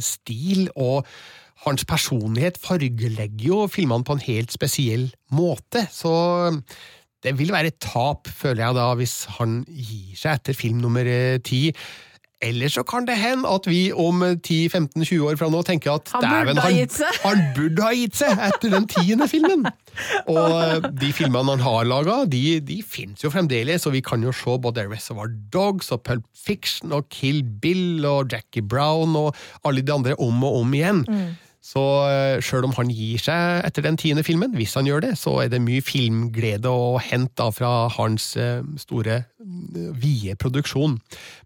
[0.03, 1.07] stil, og
[1.65, 5.83] hans personlighet fargelegger jo filmene på en helt spesiell måte.
[5.91, 6.13] Så
[7.23, 11.03] det vil være et tap, føler jeg da, hvis han gir seg etter film nummer
[11.43, 11.65] ti.
[12.41, 16.23] Eller så kan det hende at vi om 10-15-20 år fra nå tenker at Han
[16.23, 19.67] burde dæven, han, han burde ha gitt seg etter den tiende filmen!
[20.31, 24.23] Og eh, de filmene han har laga, de, de fins jo fremdeles, og vi kan
[24.23, 29.35] jo se både Reservoir Dogs og Pulp Fiction og Kill Bill og Jackie Brown og
[29.67, 31.03] alle de andre om og om igjen.
[31.69, 35.11] Så eh, sjøl om han gir seg etter den tiende filmen, hvis han gjør det,
[35.21, 40.97] så er det mye filmglede å hente fra hans eh, store, eh, vide produksjon.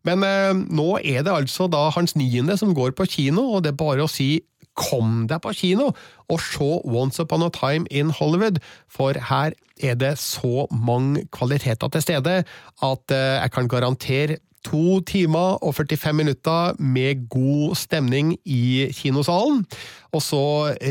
[0.08, 0.24] Men
[0.72, 4.06] nå er det altså da hans niende som går på kino, og det er bare
[4.06, 4.46] å si
[4.80, 5.92] kom deg på kino
[6.34, 8.58] og se Once Upon a Time in Hollywood,
[8.90, 12.40] for her er det så mange kvaliteter til stede
[12.88, 19.65] at jeg kan garantere To timer og 45 minutter med god stemning i kinosalen.
[20.13, 20.43] Og så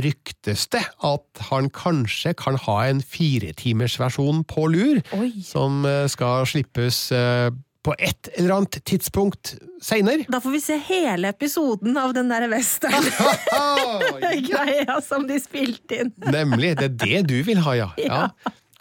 [0.04, 5.32] ryktes det at han kanskje kan ha en firetimersversjon på lur, Oi.
[5.46, 7.50] som eh, skal slippes eh,
[7.82, 10.24] på et eller annet tidspunkt seinere.
[10.30, 16.12] Da får vi se hele episoden av den der western-greia som de spilte inn.
[16.30, 16.76] Nemlig.
[16.78, 17.88] Det er det du vil ha, ja.
[18.06, 18.20] ja.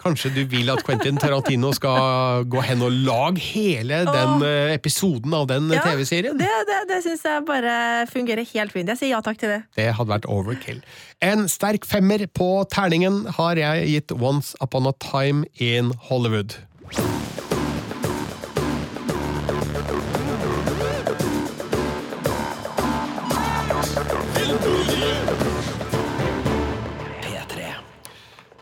[0.02, 5.34] Kanskje du vil at Quentin Tarantino skal gå hen og lage hele den eh, episoden
[5.38, 6.40] av den Ja, TV-serien?
[6.40, 7.76] Det, det, det syns jeg bare
[8.10, 8.90] fungerer helt fint.
[8.90, 9.62] Jeg sier ja takk til det.
[9.78, 10.82] Det hadde vært overkill.
[11.22, 16.58] En sterk femmer på terningen har jeg gitt Once Upon a Time in Hollywood.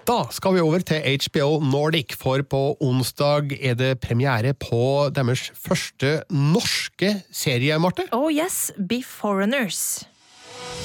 [0.10, 5.52] Da skal vi over til HBO Nordic, for på onsdag er det premiere på deres
[5.54, 8.08] første norske serie, Marte.
[8.12, 10.08] Oh yes, Be Foreigners.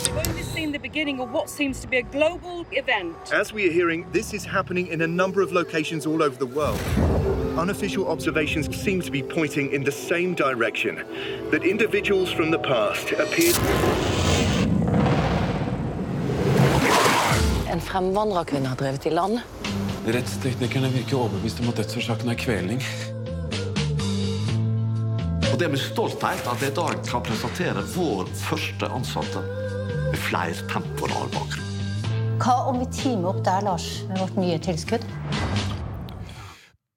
[0.05, 3.17] We've only seen the beginning of what seems to be a global event.
[3.33, 6.53] As we are hearing, this is happening in a number of locations all over the
[6.59, 6.81] world.
[7.57, 10.97] Unofficial observations seem to be pointing in the same direction
[11.51, 14.14] that individuals from the past appeared.
[17.75, 19.41] En fremvandrerkvinne har drevet i land.
[20.07, 22.85] Rettsteknikerne virker overbevist om at dødsårsaken er kvelning.
[25.49, 29.43] Og det er med stolthet at jeg i dag kan presentere vår første ansatte
[29.89, 31.75] med flertemporal bakgrunn.
[32.45, 35.03] Hva om vi teamer opp der, Lars, med vårt nye tilskudd?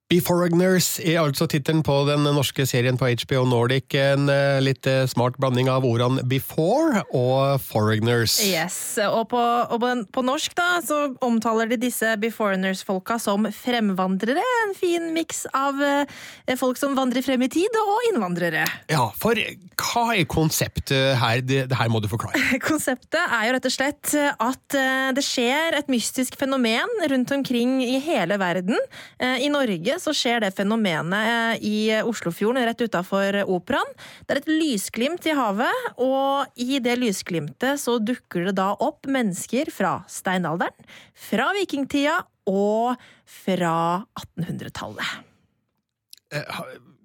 [0.07, 3.91] Be Foreigners er altså tittelen på den norske serien på HBO Nordic.
[3.99, 8.37] En eh, litt eh, smart blanding av ordene before og foreigners.
[8.39, 9.83] Yes, Og på, og
[10.15, 14.45] på, norsk da, så omtaler de disse Be Foreigners-folka som fremvandrere.
[14.61, 18.63] En fin miks av eh, folk som vandrer frem i tid, og innvandrere.
[18.87, 21.43] Ja, for hva er konseptet her?
[21.43, 22.39] Det, det her må du forklare.
[22.69, 24.79] Konseptet er jo rett og slett at
[25.19, 28.79] det skjer et mystisk fenomen rundt omkring i hele verden.
[29.19, 33.93] I Norge så skjer det fenomenet eh, i Oslofjorden, rett utafor Operaen.
[34.25, 39.09] Det er et lysglimt i havet, og i det lysglimtet så dukker det da opp
[39.09, 40.75] mennesker fra steinalderen,
[41.13, 43.77] fra vikingtida og fra
[44.23, 45.23] 1800-tallet.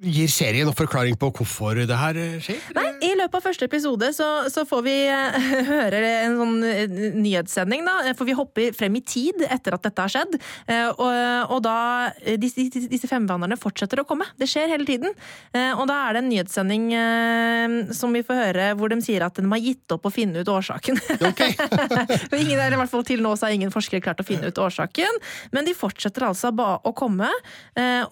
[0.03, 2.59] Gir serien noen forklaring på hvorfor det her eh, skjer?
[2.75, 5.37] Nei, I løpet av første episode så, så får vi eh,
[5.71, 8.15] høre en sånn eh, nyhetssending, da.
[8.19, 10.35] For vi hopper frem i tid etter at dette har skjedd.
[10.73, 11.13] Og,
[11.55, 11.77] og da
[12.41, 14.27] disse, disse, femvandrerne fortsetter å komme.
[14.41, 15.13] Det skjer hele tiden.
[15.55, 16.87] Og da er det en nyhetssending
[17.95, 20.53] som vi får høre hvor de sier at de har gitt opp å finne ut
[20.53, 20.99] årsaken.
[21.33, 21.55] Okay.
[22.43, 24.59] ingen, eller i hvert fall til nå så har ingen forskere klart å finne ut
[24.59, 25.21] årsaken.
[25.55, 27.29] Men de fortsetter altså å komme.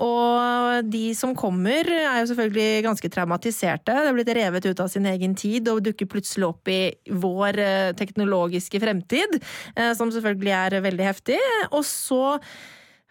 [0.01, 3.95] Og de som kommer er jo selvfølgelig ganske traumatiserte.
[3.95, 7.61] Det er blitt revet ut av sin egen tid og dukker plutselig opp i vår
[7.63, 9.39] eh, teknologiske fremtid,
[9.77, 11.41] eh, som selvfølgelig er veldig heftig.
[11.71, 12.41] Og så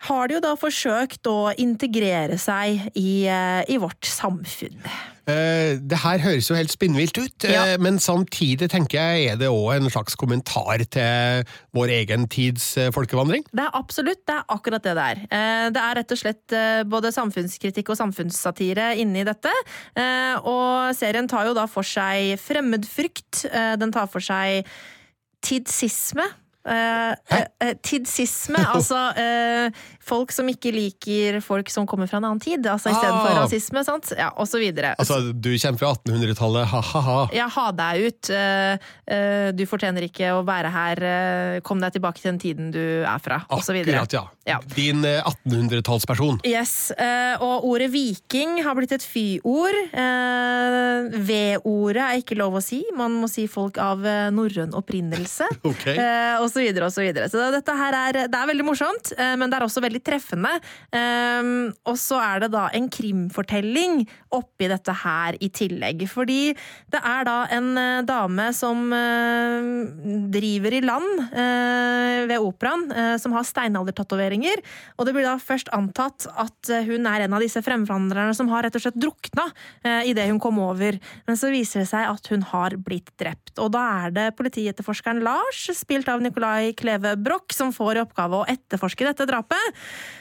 [0.07, 4.79] har de jo da forsøkt å integrere seg i, eh, i vårt samfunn.
[5.27, 9.49] Eh, Det her høres jo helt spinnvilt ut, eh, men samtidig tenker jeg er det
[9.51, 11.43] òg en slags kommentar til
[11.75, 13.43] vår egen tids eh, folkevandring?
[13.53, 15.21] Det er absolutt, det er akkurat det det er.
[15.29, 16.55] Eh, Det er rett og slett
[16.89, 19.51] både samfunnskritikk og samfunnssatire inni dette.
[20.43, 23.45] Og serien tar jo da for seg fremmedfrykt,
[23.77, 24.65] den tar for seg
[25.43, 26.25] tidsisme.
[26.69, 29.71] Eh, eh, eh, tidsisme, altså eh,
[30.05, 33.39] folk som ikke liker folk som kommer fra en annen tid, altså istedenfor Ah.
[33.43, 34.12] rasisme, sant?
[34.17, 34.91] Ja, og så videre.
[35.01, 37.17] Altså, du kommer fra 1800-tallet, ha-ha-ha.
[37.34, 38.29] Ja, ha deg ut.
[38.29, 41.01] eh, Du fortjener ikke å være her.
[41.65, 44.03] Kom deg tilbake til den tiden du er fra, og så videre.
[44.03, 44.23] Akkurat, ja.
[44.49, 44.60] Ja.
[44.75, 46.39] Din eh, 1800-tallsperson.
[46.45, 49.77] Yes, eh, og ordet viking har blitt et fy-ord.
[49.93, 52.82] Eh, V-ordet er ikke lov å si.
[52.97, 54.05] Man må si folk av
[54.36, 55.49] norrøn opprinnelse.
[55.69, 55.95] Okay.
[56.01, 57.06] Eh, og så videre og så.
[57.32, 60.52] Så dette her er, det er veldig morsomt, eh, men det er også veldig treffende.
[60.93, 64.04] Um, og så er det da en krimfortelling
[64.36, 66.06] oppi dette her i tillegg.
[66.10, 66.54] Fordi
[66.93, 69.69] det er da en eh, dame som eh,
[70.34, 74.63] driver i land eh, ved operaen, eh, som har steinaldertatoveringer.
[74.98, 78.52] Og det blir da først antatt at eh, hun er en av disse fremvandrerne som
[78.54, 79.50] har rett og slett drukna
[79.84, 81.00] eh, idet hun kom over.
[81.28, 83.56] Men så viser det seg at hun har blitt drept.
[83.60, 86.38] Og da er det politietterforskeren Lars, spilt av Nicolai
[86.78, 89.80] Kleve Broch, som får i oppgave å etterforske dette drapet.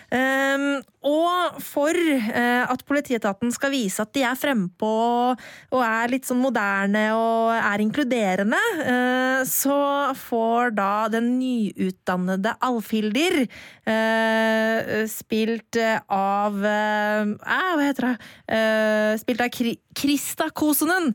[0.08, 4.92] Um, og for uh, at politietaten skal vise at de er frempå
[5.36, 9.76] og er litt sånn moderne og er inkluderende, uh, så
[10.16, 13.42] får da den nyutdannede Alfhilder,
[13.84, 18.08] uh, spilt eh, av eh, eh, Hva heter?
[18.46, 21.12] Eh, spilt av Kri Krista Kosonen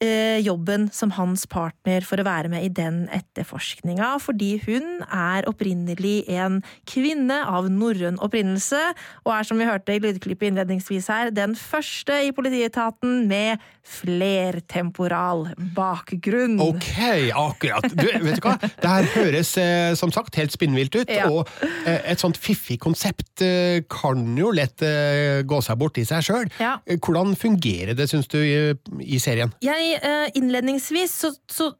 [0.00, 6.20] jobben som hans partner for å være med i den etterforskninga, fordi hun er opprinnelig
[6.30, 8.78] en kvinne av norrøn opprinnelse,
[9.26, 13.58] og er, som vi hørte i lydklippet innledningsvis her, den første i politietaten med
[13.88, 16.58] flertemporal bakgrunn.
[16.60, 16.88] Ok,
[17.34, 17.86] akkurat.
[17.90, 18.54] Du, vet du hva?
[18.60, 21.26] Det her høres eh, som sagt helt spinnvilt ut, Ja.
[21.32, 21.48] og
[21.88, 26.22] eh, et sånt fiffig konsept eh, kan jo lett eh, gå seg bort i seg
[26.28, 26.46] sjøl.
[26.60, 26.76] Ja.
[27.00, 29.54] Hvordan fungerer det, syns du, i, serien?
[29.64, 29.87] Jeg, eh,
[30.34, 31.72] innledningsvis så, så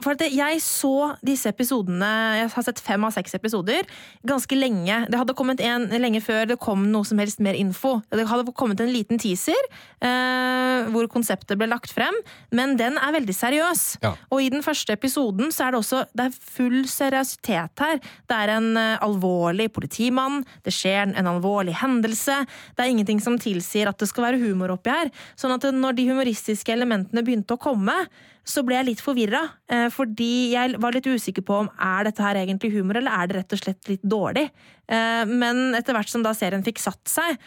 [0.00, 3.84] for jeg så disse episodene Jeg har sett fem av seks episoder
[4.24, 4.96] ganske lenge.
[5.12, 7.98] Det hadde kommet en lenge før det kom noe som helst mer info.
[8.08, 9.60] Det hadde kommet en liten teaser
[10.00, 12.16] eh, hvor konseptet ble lagt frem,
[12.56, 13.84] men den er veldig seriøs.
[14.04, 14.14] Ja.
[14.32, 18.00] Og i den første episoden så er det også det er full seriøsitet her.
[18.00, 22.40] Det er en eh, alvorlig politimann, det skjer en, en alvorlig hendelse.
[22.72, 25.12] Det er ingenting som tilsier at det skal være humor oppi her.
[25.36, 28.06] Sånn at når de humoristiske elementene begynte å komme,
[28.44, 29.42] så ble jeg litt forvirra.
[29.72, 33.30] Eh, fordi jeg var litt usikker på om er dette her egentlig humor, eller er
[33.30, 34.46] det rett og slett litt dårlig.
[34.84, 37.40] Eh, men etter hvert som da serien fikk satt seg,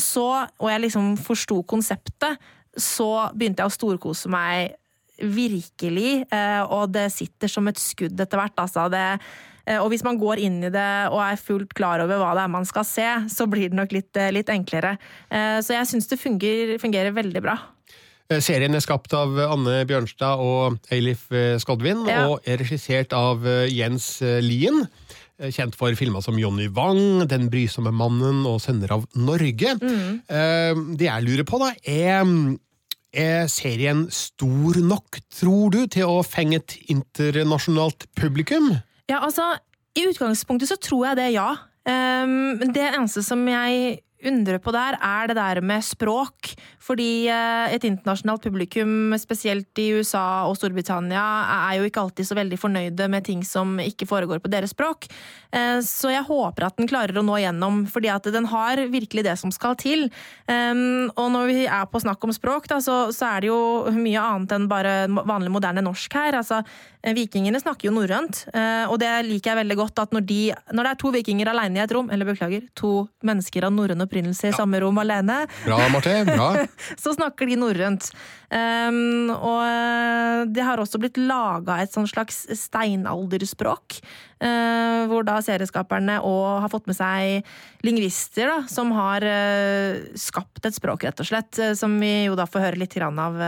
[0.00, 2.40] så, og jeg liksom forsto konseptet,
[2.80, 4.76] så begynte jeg å storkose meg
[5.20, 8.56] virkelig, eh, og det sitter som et skudd etter hvert.
[8.62, 9.04] Altså det,
[9.76, 12.50] og hvis man går inn i det og er fullt klar over hva det er
[12.50, 14.96] man skal se, så blir det nok litt, litt enklere.
[15.28, 17.58] Så jeg syns det fungerer, fungerer veldig bra.
[18.30, 22.28] Eh, Serien er skapt av Anne Bjørnstad og Eilif eh, Skodvin, Ja.
[22.30, 24.84] og er regissert av eh, Jens eh, Lien.
[25.40, 29.74] eh, Kjent for filmer som Johnny Wang, Den brysomme mannen og Sønner av Norge.
[29.82, 30.20] Mm.
[30.30, 32.56] Eh, Det jeg lurer på, da, er
[33.12, 38.68] er serien stor nok, tror du, til å fenge et internasjonalt publikum?
[39.10, 39.56] Ja, altså,
[39.98, 41.48] i utgangspunktet så tror jeg det, ja.
[41.90, 46.54] Um, det eneste som jeg undrer på der, er det der med språk.
[46.80, 51.24] Fordi eh, et internasjonalt publikum, spesielt i USA og Storbritannia,
[51.68, 55.06] er jo ikke alltid så veldig fornøyde med ting som ikke foregår på deres språk.
[55.52, 59.26] Eh, så jeg håper at den klarer å nå gjennom, fordi at den har virkelig
[59.28, 60.08] det som skal til.
[60.50, 64.66] Og når vi er på snakk om språk, så, er det jo mye annet enn
[64.70, 66.38] bare vanlig moderne norsk her.
[66.40, 66.60] Altså,
[67.02, 68.42] eh, vikingene snakker jo norrønt,
[68.90, 70.40] og det liker jeg veldig godt at når, de,
[70.74, 74.02] når det er to vikinger alene i et rom, eller beklager, to mennesker av norrøn
[74.10, 76.24] opprinnelse i samme rom alene, Bra, Marte.
[76.26, 76.66] Bra.
[77.02, 78.10] så snakker de norrønt.
[78.50, 84.00] Um, og eh, det har også blitt laga et sånn slags steinalderspråk.
[84.40, 87.46] Eh, hvor da serieskaperne og har fått med seg
[87.86, 91.58] lingvister da, som har eh, skapt et språk, rett og slett.
[91.58, 93.40] eh, som vi jo da får høre litt grann av.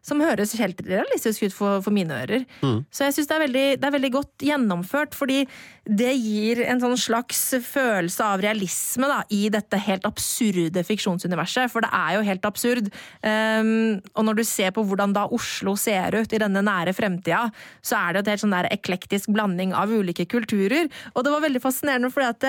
[0.00, 2.46] som høres helt realistisk ut for, for mine ører.
[2.88, 5.42] Så jeg syns det, det er veldig godt gjennomført, fordi
[5.84, 11.68] det gir en sånn slags følelse av realisme da, i dette helt absurde fiksjonsuniverset.
[11.72, 12.88] For det er jo helt absurd.
[13.20, 17.50] Um, og når du ser på hvordan da Oslo ser ut i denne nære fremtida,
[17.84, 20.90] så er det jo et helt sånn der eklektisk blanding av ulike kulturer.
[21.14, 22.46] Og det var veldig fascinerende, at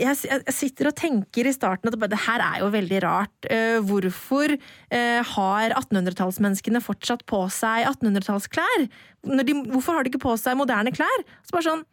[0.00, 3.48] jeg, jeg sitter og tenker i starten at det, her er jo veldig rart.
[3.48, 8.86] Eh, hvorfor eh, har 1800-tallsmenneskene fortsatt på seg 1800-tallsklær?
[9.24, 11.26] Hvorfor har de ikke på seg moderne klær?
[11.44, 11.84] Så bare sånn,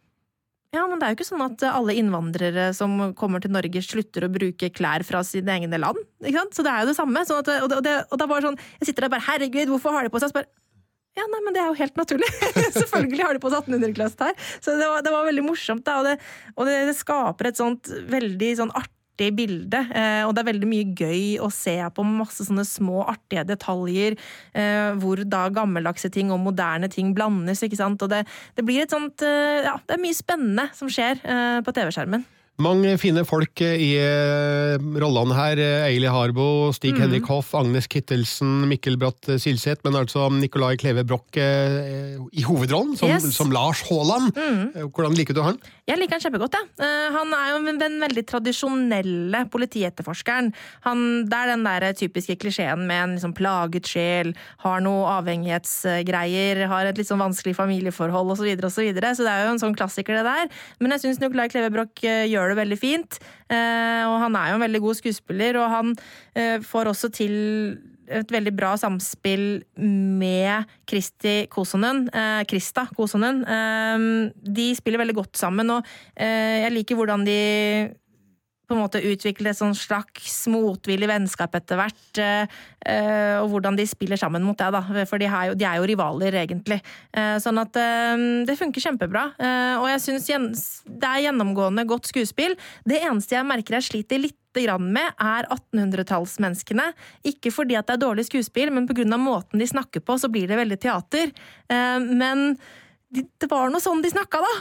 [0.72, 4.24] ja, men det er jo ikke sånn at alle innvandrere som kommer til Norge, slutter
[4.24, 6.00] å bruke klær fra sine egne land.
[6.24, 6.56] Ikke sant?
[6.56, 7.24] Så det er jo det samme.
[7.28, 9.26] Sånn at, og, det, og, det, og da var det sånn, Jeg sitter der bare
[9.26, 10.32] Herregud, hvorfor har de på seg?
[10.32, 10.48] Så bare,
[11.12, 12.28] ja, nei, men det er jo helt naturlig.
[12.80, 14.48] Selvfølgelig har de på seg 1800-klasse her.
[14.64, 15.98] Så det var, det var veldig morsomt, da.
[16.00, 16.16] Og, det,
[16.56, 19.82] og det, det skaper et sånt veldig sånn artig bilde.
[19.92, 24.16] Eh, og det er veldig mye gøy å se på masse sånne små artige detaljer,
[24.56, 28.00] eh, hvor da gammeldagse ting og moderne ting blandes, ikke sant.
[28.00, 28.24] Og det,
[28.56, 32.24] det blir et sånt eh, Ja, det er mye spennende som skjer eh, på TV-skjermen.
[32.60, 35.56] Mange fine folk i eh, rollene her.
[35.88, 37.00] Eili Harbo, Stig Mm.
[37.00, 42.92] Henrik Hoff, Agnes Kittelsen, Mikkel Bratt Silseth, men altså Nicolai Kleve Broch eh, i hovedrollen,
[43.00, 43.30] som, Yes.
[43.34, 44.36] som Lars Haaland.
[44.36, 44.76] Mm.
[44.76, 45.58] Eh, Hvordan liker du han?
[45.82, 46.54] Jeg liker han kjempegodt.
[46.54, 46.86] Ja.
[46.86, 50.52] Eh, han er jo den veldig tradisjonelle politietterforskeren.
[50.84, 54.30] Han, det er den der typiske klisjeen med en liksom plaget sjel,
[54.62, 58.42] har noe avhengighetsgreier, har et litt sånn vanskelig familieforhold osv.
[58.42, 59.14] Så, videre, og så, videre.
[59.14, 60.62] så det er jo en sånn klassiker, det der.
[60.78, 63.18] Men jeg syns Nuklai Kleve Broch eh, gjør det veldig fint.
[63.50, 65.96] Eh, og han er jo en veldig god skuespiller, og han
[66.64, 67.34] får også til
[68.20, 69.46] et veldig bra samspill
[69.78, 73.42] med Kristi Kosonen, eh, Krista Kosonen.
[73.46, 74.06] Eh,
[74.58, 77.40] de spiller veldig godt sammen, og eh, jeg liker hvordan de
[78.72, 82.20] på en måte utvikle et sånn slags motvillig vennskap etter hvert.
[82.22, 82.46] eh,
[82.88, 85.04] eh, og hvordan de spiller sammen mot det, da.
[85.08, 86.80] For de er jo, de er jo rivaler, egentlig.
[87.12, 89.24] Sånn at eh, det funker kjempebra.
[89.82, 90.30] Og jeg syns
[90.86, 92.56] det er gjennomgående godt skuespill.
[92.88, 96.90] Det eneste jeg merker jeg sliter litt grann med, er 1800-tallsmenneskene.
[97.24, 99.06] Ikke fordi at det er dårlig skuespill, men pga.
[99.16, 101.32] måten de snakker på, så blir det veldig teater.
[101.68, 102.58] Eh, men
[103.12, 104.52] det var noe sånn de snakka, da!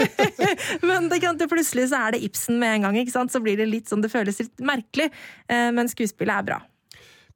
[0.88, 3.30] men det kan, det plutselig så er det Ibsen med en gang, ikke sant?
[3.34, 5.10] så blir det litt sånn, det føles litt merkelig.
[5.50, 6.58] Eh, men skuespillet er bra.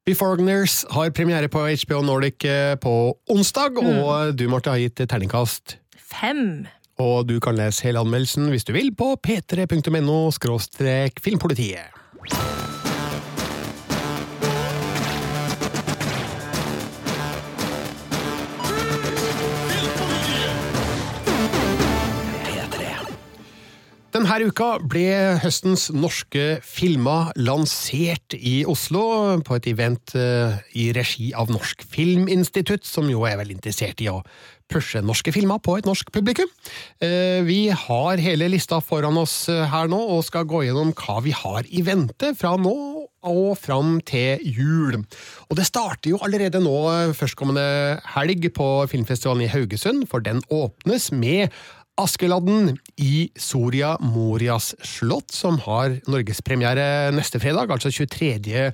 [0.07, 3.99] Beforeigners har premiere på HBO Nordic eh, på onsdag, Mm.
[4.03, 5.77] og du, Marte, har gitt terningkast.
[5.95, 6.65] Fem!
[7.01, 12.01] Og du kan lese hele anmeldelsen hvis du vil på p3.no skråstrek filmpolitiet.
[24.21, 29.01] Denne uka ble høstens norske filmer lansert i Oslo
[29.41, 34.11] på et event eh, i regi av Norsk Filminstitutt, som jo er veldig interessert i
[34.13, 34.19] å
[34.69, 36.53] pushe norske filmer på et norsk publikum.
[37.01, 41.17] Eh, Vi har hele lista foran oss eh, her nå, og skal gå gjennom hva
[41.25, 42.77] vi har i vente fra nå
[43.25, 45.01] og fram til jul.
[45.49, 46.77] Og det starter jo allerede nå
[47.17, 51.49] førstkommende helg på filmfestivalen i Haugesund, for den åpnes med
[51.99, 58.69] Askeladden i Soria Morias slott, som har norgespremiere neste fredag, altså 23.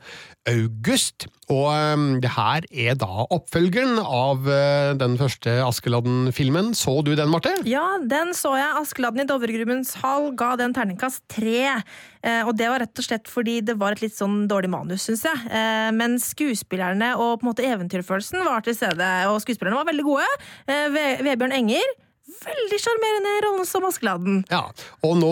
[0.48, 1.28] august.
[1.52, 6.74] Og um, det her er da oppfølgeren av uh, den første Askeladden-filmen.
[6.76, 7.54] Så du den, Marte?
[7.68, 8.76] Ja, den så jeg.
[8.82, 11.80] Askeladden i Dovregrubbens hall ga den terningkast tre.
[12.28, 15.06] Eh, og det var rett og slett fordi det var et litt sånn dårlig manus,
[15.08, 15.44] syns jeg.
[15.48, 20.08] Eh, men skuespillerne og på en måte eventyrfølelsen var til stede, og skuespillerne var veldig
[20.08, 20.28] gode.
[20.68, 21.96] Eh, Vebjørn Enger.
[22.28, 24.42] Veldig sjarmerende rollen som Askeladden.
[24.52, 24.66] Ja,
[25.08, 25.32] og nå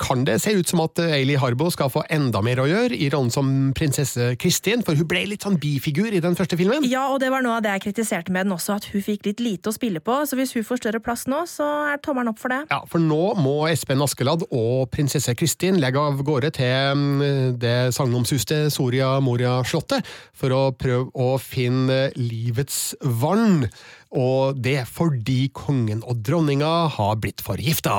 [0.00, 3.10] kan det se ut som at Eili Harbo skal få enda mer å gjøre i
[3.12, 6.86] rollen som prinsesse Kristin, for hun ble litt sånn bifigur i den første filmen.
[6.88, 9.28] Ja, og det var noe av det jeg kritiserte med den også, at hun fikk
[9.28, 10.16] litt lite å spille på.
[10.24, 12.62] Så hvis hun får større plass nå, så er tommelen opp for det.
[12.72, 17.92] Ja, for nå må Espen Askeladd og prinsesse Kristin legge av gårde til mm, det
[17.96, 23.68] sagnomsuste Soria Moria-slottet for å prøve å finne livets vann.
[24.14, 27.96] Og det fordi kongen og dronninga har blitt forgifta.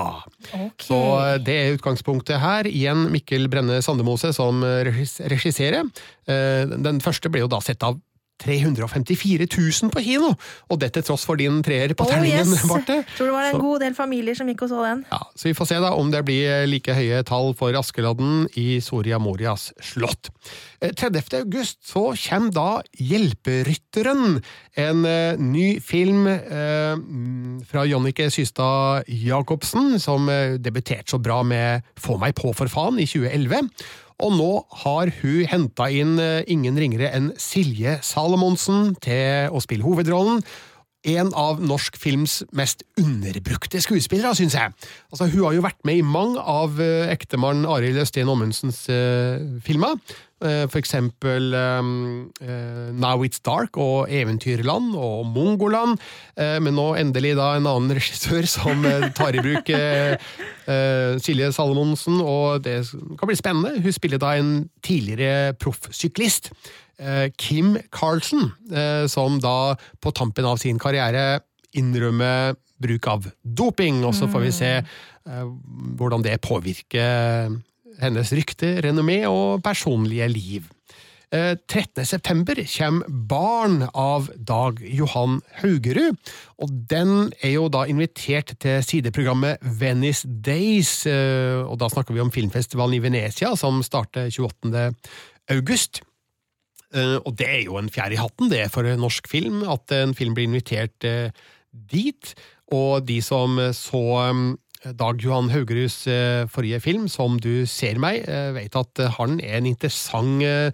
[0.79, 2.69] Så eh, det er utgangspunktet her.
[2.71, 5.83] Igjen Mikkel Brenne Sandemose som regisserer.
[6.27, 7.99] Eh, Den første ble jo da sett av
[8.43, 10.33] 354 000 på kino,
[10.69, 12.65] og det til tross for din treer på Oh, terningen, yes.
[12.67, 12.97] Barte.
[13.17, 15.05] Tror det var en Så- god del familier som gikk og så den.
[15.11, 18.79] ja, så vi får se da om det blir like høye tall for Askeladden i
[18.81, 20.29] Soria Morias slott.
[20.81, 21.39] Eh, 30.
[21.39, 24.41] august så kommer da Hjelperytteren,
[24.77, 31.41] en eh, ny film eh, mm, fra Jonnike Systad Jacobsen, som eh, debuterte så bra
[31.43, 33.69] med Få meg på for faen i 2011.
[34.23, 34.51] Og nå
[34.83, 40.39] har hun henta inn eh, ingen ringere enn Silje Salomonsen til å spille hovedrollen
[41.05, 44.73] en av norsk films mest underbrukte skuespillere, syns jeg.
[45.11, 49.59] Altså, hun har jo vært med i mange av uh, ektemannen Arild Østin Ommundsens uh,
[49.65, 49.99] filmer.
[50.43, 55.95] Uh, for eksempel um, eh, Now It's Dark og Eventyrland og Mongoland.
[56.37, 60.17] Eh, men nå endelig da en annen regissør som eh, tar i bruk eh,
[60.67, 62.81] eh, Silje Salomonsen, og det
[63.19, 63.79] kan bli spennende.
[63.79, 64.53] Hun spiller da en
[64.83, 66.51] tidligere proffsyklist.
[66.99, 71.41] Eh, Kim Carlsen, eh, som da på tampen av sin karriere
[71.75, 75.49] innrømmer bruk av doping, og så får vi se eh,
[75.99, 77.55] hvordan det påvirker
[78.01, 80.71] hennes rykte, renommé og personlige liv.
[81.33, 82.03] Eh, 13.
[82.05, 86.19] september kommer Barn av Dag Johan Haugerud,
[86.61, 92.33] og den er jo da invitert til sideprogrammet Venice Days, og da snakker vi om
[92.35, 94.91] filmfestivalen i Venezia, som starter 28.
[95.55, 96.03] august.
[96.95, 100.15] Eh, Og det er jo en fjær i hatten, det, for norsk film, at en
[100.17, 101.31] film blir invitert eh,
[101.91, 102.35] dit.
[102.73, 104.03] Og de som så
[104.93, 109.57] Dag Johan Haugeruds eh, forrige film, Som du ser meg, eh, vet at han er
[109.57, 110.69] en interessant eh,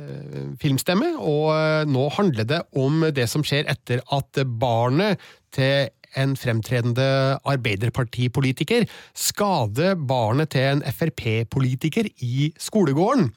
[0.00, 5.20] eh, filmstemme, og eh, nå handler det om det som skjer etter at barnet
[5.52, 13.30] til en fremtredende arbeiderpartipolitiker skade barnet til en Frp-politiker i skolegården.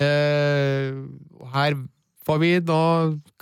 [0.00, 0.92] Eh,
[1.52, 1.74] Her
[2.22, 2.76] får vi da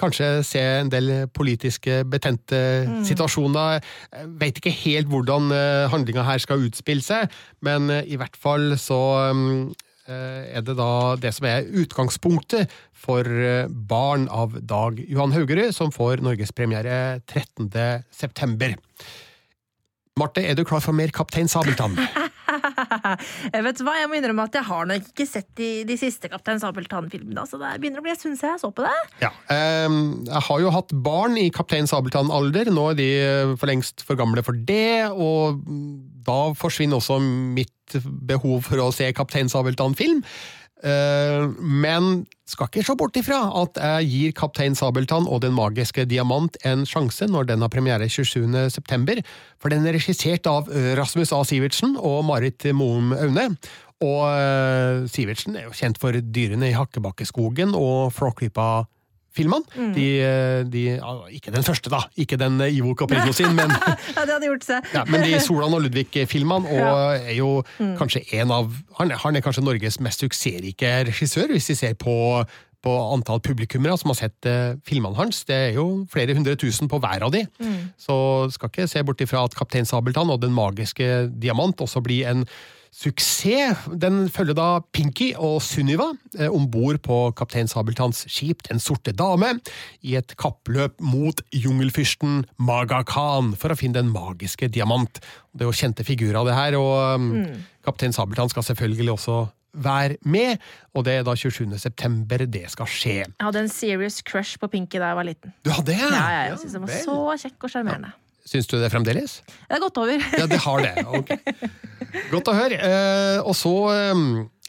[0.00, 3.04] kanskje se en del politiske betente Mm.
[3.04, 3.80] situasjoner.
[4.12, 5.50] Jeg vet ikke helt hvordan
[5.92, 7.28] handlinga her skal utspille seg,
[7.62, 10.90] men eh, i hvert fall så mm, eh, er det da
[11.20, 17.70] det som er utgangspunktet for eh, Barn av Dag Johan Haugerud, som får norgespremiere 13.
[18.14, 18.76] september.
[20.20, 21.96] Marte, er du klar for mer Kaptein Sabeltann?
[23.54, 26.28] Jeg vet hva, jeg må innrømme at jeg har nok ikke sett de, de siste
[26.30, 28.94] Kaptein Sabeltann-filmene, så det begynner å bli en stund siden jeg så på det.
[29.22, 29.30] Ja.
[29.54, 32.72] ehm, jeg har jo hatt barn i Kaptein Sabeltann-alder.
[32.74, 35.62] Nå er de eh, for lengst for gamle for det, og
[36.26, 40.22] da forsvinner også mitt behov for å se Kaptein Sabeltann-film.
[40.80, 46.06] Eh, men skal ikke se bort ifra at jeg gir Kaptein Sabeltann og Den magiske
[46.08, 48.48] diamant en sjanse når den har premiere 27.
[48.72, 49.20] september,
[49.60, 51.42] for den er regissert av eh, Rasmus A.
[51.44, 53.50] Sivertsen og Marit Moum Aune.
[54.00, 58.14] Og eh, Sivertsen er jo kjent for Dyrene i Hakkebakkeskogen og
[59.30, 59.64] Flåklypa-filmene.
[59.76, 59.92] Mm.
[59.94, 60.82] De, eh, de,
[61.36, 62.00] ikke den første, da.
[62.18, 63.70] Ikke den eh, Ivo Caprino sin, men
[64.16, 64.84] ja, det hadde gjort seg.
[64.94, 67.12] ja, men de Solan og Ludvig-filmene, og Ja.
[67.30, 67.50] er jo
[67.80, 67.96] Mm.
[67.96, 72.44] kanskje en av han, han er kanskje Norges mest suksessrike regissør, hvis vi ser på,
[72.82, 75.44] på antall publikummere som har sett eh, filmene hans.
[75.44, 77.44] Det er jo flere hundre tusen på hver av de.
[77.60, 77.92] Mm.
[78.00, 82.26] Så skal ikke se bort ifra at Kaptein Sabeltann og Den magiske diamant også blir
[82.30, 82.44] en
[82.92, 83.84] suksess.
[84.02, 89.12] Den følger da Pinky og Sunniva eh, om bord på Kaptein Sabeltanns skip Den sorte
[89.16, 89.54] dame
[90.02, 95.22] i et kappløp mot jungelfyrsten Maga Khan for å finne den magiske diamant.
[95.54, 97.62] Det er jo kjente figurer, det her, og um, Mm.
[97.86, 99.34] Kaptein Sabeltann skal selvfølgelig også
[99.72, 100.58] være med,
[100.98, 101.78] og det er da 27.
[101.78, 103.14] september det skal skje.
[103.22, 105.52] Jeg hadde en serious crush på Pinky da jeg var liten.
[105.64, 106.00] Du hadde det?
[106.00, 107.04] Ja, ja, jeg synes den var vel.
[107.06, 108.10] så kjekk og sjarmerende.
[108.50, 109.36] Syns du det fremdeles?
[109.46, 110.24] Det er gått over.
[110.40, 111.06] Ja, det har det.
[111.06, 111.30] Ok.
[112.30, 112.78] Godt å høre.
[112.80, 114.24] Eh, og så eh,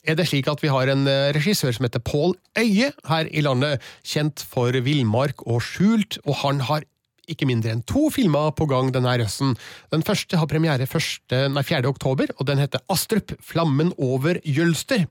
[0.07, 3.43] er det slik at vi har en eh, regissør som heter Pål Øye her i
[3.45, 6.87] landet, kjent for Villmark og Skjult, og han har
[7.31, 9.53] ikke mindre enn to filmer på gang denne høsten.
[9.93, 11.85] Den første har premiere 1., nei, 4.
[11.87, 15.05] oktober, og den heter Astrup, flammen over Jølster.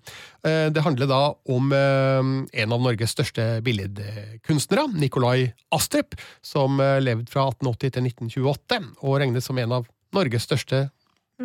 [0.45, 7.47] Eh, Det handler da om en av Norges største billedkunstnere, Nikolai Astrup, som levde fra
[7.55, 10.89] 1880 til 1928, og regnes som en av Norges største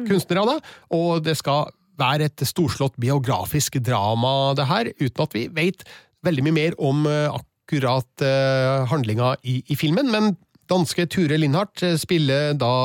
[0.04, 0.46] kunstnere.
[0.50, 0.76] Da.
[0.96, 5.86] Og det skal være et storslått biografisk drama, det her, uten at vi vet
[6.26, 10.12] veldig mye mer om eh, akkurat eh, handlinga i, i filmen.
[10.12, 10.36] Men
[10.72, 12.76] danske Ture Lindhardt eh, spiller da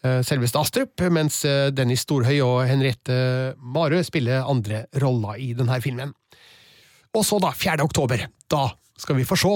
[0.00, 1.42] selveste Astrup, mens
[1.76, 3.12] Dennis Storhøy og Henriette
[3.60, 6.14] Marø spiller andre roller i denne filmen.
[7.12, 7.84] Og så, da, 4.
[7.84, 8.62] oktober, da
[8.96, 9.52] skal vi få se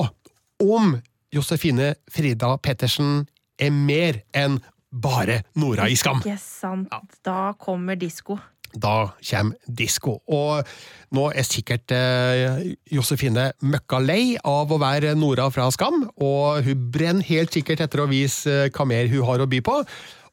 [0.60, 0.92] om
[1.32, 3.22] Josefine Frida Pettersen
[3.56, 4.58] er mer enn
[4.94, 6.22] bare Nora i Skam.
[6.22, 6.92] Ikke sant.
[7.26, 8.38] Da kommer disko.
[8.74, 10.18] Da kommer disko.
[10.26, 10.66] Og
[11.14, 16.90] nå er sikkert eh, Josefine møkka lei av å være Nora fra Skam, og hun
[16.94, 19.78] brenner helt sikkert etter å vise eh, hva mer hun har å by på.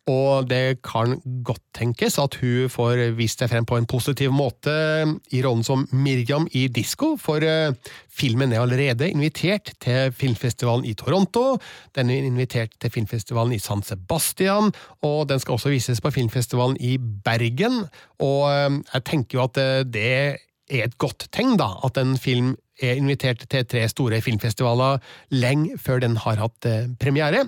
[0.09, 4.73] Og det kan godt tenkes at hun får vist seg frem på en positiv måte
[5.29, 7.75] i rollen som Miriam i Disko, for eh,
[8.09, 11.59] filmen er allerede invitert til filmfestivalen i Toronto,
[11.93, 14.71] den er invitert til filmfestivalen i San Sebastian,
[15.05, 17.83] og den skal også vises på filmfestivalen i Bergen.
[18.25, 20.41] Og eh, jeg tenker jo at eh, det er
[20.81, 24.97] et godt tegn, da, at en film er invitert til tre store filmfestivaler
[25.35, 26.65] lenge før den har hatt
[26.97, 27.43] premiere.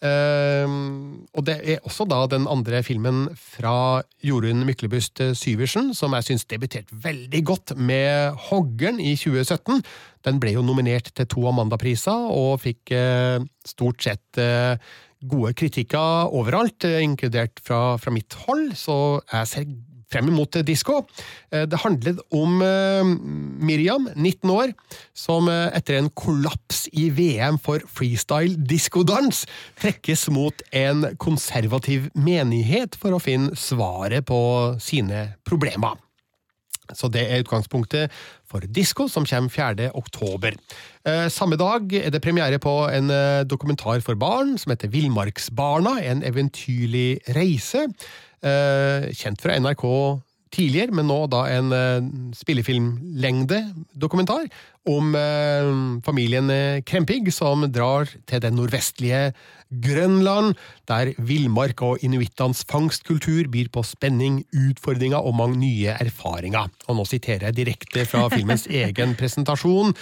[0.00, 6.16] Ehm, og det er også da den andre filmen fra Jorunn Myklebust eh, Syversen, som
[6.16, 9.82] jeg syns debuterte veldig godt med Hoggern i 2017.
[10.24, 14.80] Den ble jo nominert til to Amanda-priser, og fikk eh, stort sett eh,
[15.20, 19.68] gode kritikker overalt, inkludert fra, fra mitt hold, så jeg ser
[20.10, 21.04] frem imot disko.
[21.52, 23.04] Eh, Det handlet om eh,
[23.62, 24.74] Miriam, 19 år,
[25.14, 29.46] som eh, etter en kollaps i VM for freestyle diskodans
[29.80, 34.40] trekkes mot en konservativ menighet for å finne svaret på
[34.82, 35.98] sine problemer.
[36.96, 38.10] Så det er utgangspunktet
[38.50, 39.90] for Disko, som kommer 4.
[39.94, 40.56] oktober.
[41.06, 45.98] Eh, samme dag er det premiere på en eh, dokumentar for barn som heter Villmarksbarna,
[46.02, 47.86] en eventyrlig reise.
[48.42, 49.86] Eh, kjent fra NRK
[50.50, 51.70] tidligere, men nå da en
[52.34, 53.60] spillefilmlengde
[53.94, 54.48] dokumentar
[54.88, 55.70] om eh,
[56.04, 59.30] familien eh, Krempig som drar til det nordvestlige
[59.70, 60.56] Grønland,
[60.90, 66.72] der villmark og inuittenes fangstkultur byr på spenning, utfordringer og mange nye erfaringer.
[66.88, 69.94] Og nå siterer jeg direkte fra filmens egen presentasjon.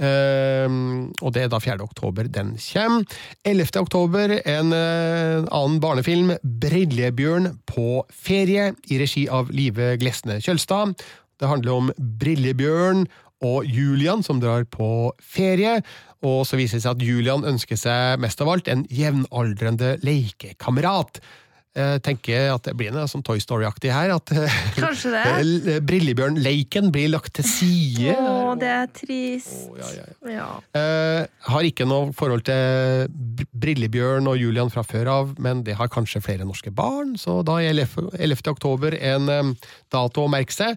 [0.00, 1.74] Uh, og det er da 4.
[1.84, 3.18] oktober den kommer.
[3.44, 3.74] 11.
[3.82, 10.94] oktober en uh, annen barnefilm, 'Brillebjørn på ferie', i regi av Live Glesne Kjølstad.
[11.36, 13.04] Det handler om Brillebjørn
[13.40, 15.78] og Julian som drar på ferie.
[16.20, 21.22] Og så viser det seg at Julian ønsker seg mest av alt en jevnaldrende lekekamerat.
[21.70, 24.10] Jeg tenker at det blir noe sånn Toy Story-aktig her.
[24.16, 24.32] At
[25.86, 28.14] Brillebjørn-leiken blir lagt til side.
[28.18, 29.68] Å, det er trist.
[29.78, 35.62] ja, Eh, har ikke noe forhold til Br- Brillebjørn og Julian fra før av, men
[35.66, 38.10] det har kanskje flere norske barn, så da er 11.
[38.18, 38.50] 11.
[38.50, 39.54] oktober en eh,
[39.94, 40.76] dato å merke seg.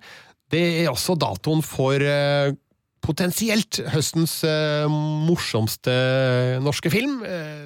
[0.53, 2.53] Det er også datoen for eh,
[3.03, 4.85] potensielt høstens eh,
[5.27, 5.95] morsomste
[6.63, 7.19] norske film.
[7.27, 7.65] Eh,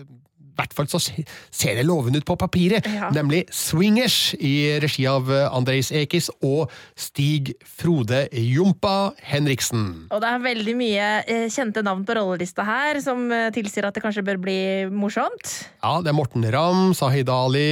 [0.57, 0.97] I hvert fall så
[1.53, 3.11] ser det lovende ut på papiret, Ja.
[3.13, 10.07] nemlig Swingers i regi av Andrejs Ekis og Stig Frode Jompa Henriksen.
[10.09, 13.93] Og det er veldig mye eh, kjente navn på rollelista her, som eh, tilsier at
[13.93, 14.57] det kanskje bør bli
[14.89, 15.53] morsomt.
[15.85, 17.67] Ja, det er Morten Ramm, Sahid Ali,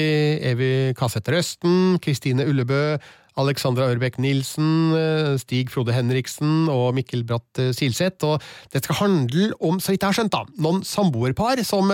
[0.53, 2.99] Evy Kassetter Røsten, Kristine Ullebø,
[3.41, 8.23] Alexandra Ørbekk Nilsen, eh, Stig Frode Henriksen og Mikkel Bratt eh, Silseth.
[8.23, 8.41] Og
[8.73, 11.91] det skal handle om, så vidt jeg har skjønt, da, noen samboerpar som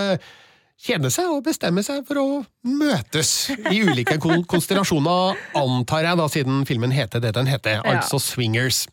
[0.82, 2.26] kjeder seg og bestemmer seg for å
[2.66, 4.16] møtes i ulike
[4.52, 8.00] konstellasjoner, antar jeg, da, siden filmen heter det den heter, Ja.
[8.00, 8.84] altså Swingers.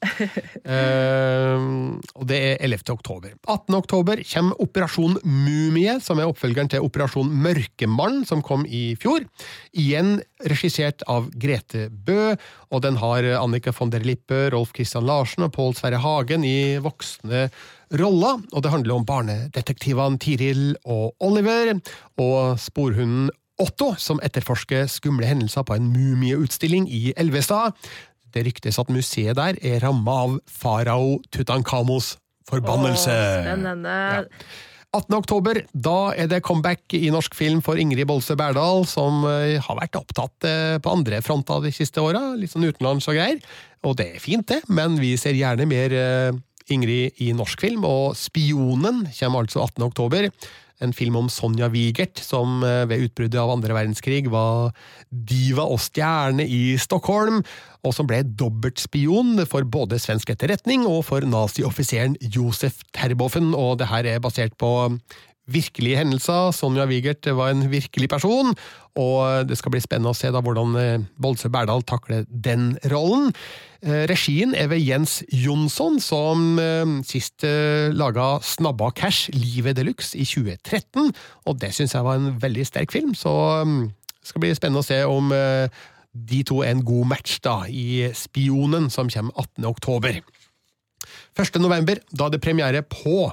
[0.69, 2.83] Uh, og det er 11.
[2.93, 3.33] oktober.
[3.49, 3.75] 18.
[3.79, 9.25] oktober kommer Operasjon Mumie, som er oppfølgeren til Operasjon Mørkemann, som kom i fjor.
[9.73, 10.19] Igjen
[10.49, 12.35] regissert av Grete Bø,
[12.73, 16.77] og den har Annika von der Lippe, Rolf Christian Larsen og Pål Sverre Hagen i
[16.85, 17.49] voksne
[18.01, 18.43] roller.
[18.53, 21.75] Og det handler om barnedetektivene Tiril og Oliver,
[22.19, 27.75] og sporhunden Otto, som etterforsker skumle hendelser på en mumieutstilling i Elvestad.
[28.35, 32.17] Det ryktes at museet der er ramma av farao Tutankamos
[32.49, 33.13] forbannelse.
[33.13, 33.97] Åh, spennende.
[34.97, 35.13] 18.
[35.19, 39.77] oktober, da er det comeback i norsk film for Ingrid Bolse Berdal, som eh, har
[39.77, 43.43] vært opptatt eh, på andre fronter de siste åra, litt sånn utenlands og greier.
[43.85, 46.39] Og det er fint, det, men vi ser gjerne mer eh,
[46.75, 49.85] Ingrid i norsk film, og Spionen kommer altså 18.
[49.89, 50.29] oktober.
[50.85, 54.71] En film om Sonja Wigert, som eh, ved utbruddet av andre verdenskrig var
[55.11, 57.41] diva og stjerne i Stockholm,
[57.83, 63.91] og som ble dobbeltspion for både svensk etterretning og for nazioffiseren Josef Terboven, og det
[63.91, 64.71] her er basert på
[65.49, 66.53] virkelige hendelser.
[66.57, 68.55] Sonja Wigert var en virkelig person,
[68.99, 73.33] og det skal bli spennende å se da hvordan eh, Bolse Berdal takler den rollen.
[73.83, 77.47] Eh, Regien er ved Jens Jonsson, som eh, sist
[77.97, 81.13] laga Snabba Cash, Livet Deluxe, i 2013,
[81.47, 83.87] og det syns jeg var en veldig sterk film, så mm,
[84.19, 85.33] det skal bli spennende å se om
[86.19, 89.69] de to er en god match da, i Spionen, som kommer 18.
[89.69, 90.19] oktober.
[91.39, 91.61] 1.
[91.63, 93.29] november, da er det premiere på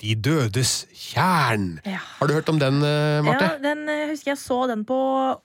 [0.00, 1.74] De dødes tjern.
[1.84, 3.50] Har du hørt om den, eh, Marte?
[3.50, 4.96] Ja, den eh, husker jeg så den på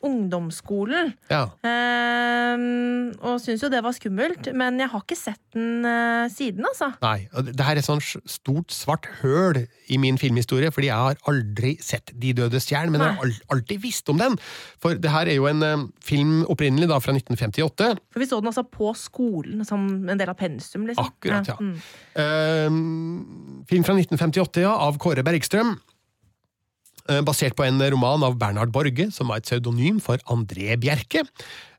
[0.08, 1.12] ungdomsskolen.
[1.32, 1.50] Ja.
[1.66, 6.64] Ehm, og syns jo det var skummelt, men jeg har ikke sett den eh, siden,
[6.70, 6.94] altså.
[7.04, 7.28] Nei.
[7.52, 11.76] Det her er et sånt stort, svart høl i min filmhistorie, fordi jeg har aldri
[11.84, 14.38] sett De dødes tjern, men jeg har al- alltid visst om den.
[14.82, 17.92] For det her er jo en film opprinnelig da, fra 1958.
[18.14, 21.12] For vi så den altså på skolen som en del av pensum, liksom.
[21.12, 21.60] Akkurat, ja.
[21.60, 21.76] mm.
[22.16, 25.76] Eh, film fra 1958, ja, av Kåre Bergstrøm.
[27.10, 31.26] Eh, basert på en roman av Bernhard Borge, som var et pseudonym for André Bjerke.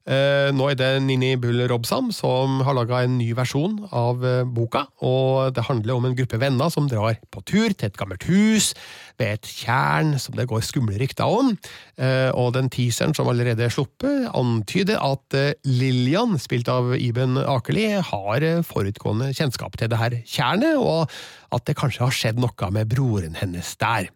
[0.06, 4.44] Eh, nå er det Nini Bull Robsam som har laga en ny versjon av eh,
[4.46, 4.84] boka.
[5.02, 8.70] og Det handler om en gruppe venner som drar på tur til et gammelt hus
[9.18, 11.56] ved et tjern som det går skumle rykter om.
[11.98, 17.88] Eh, og den teaseren som allerede er sluppet, antyder at Lillian, spilt av Iben Akeli,
[17.98, 21.10] har forutgående kjennskap til det her tjernet, og
[21.50, 24.06] at det kanskje har skjedd noe med broren hennes der.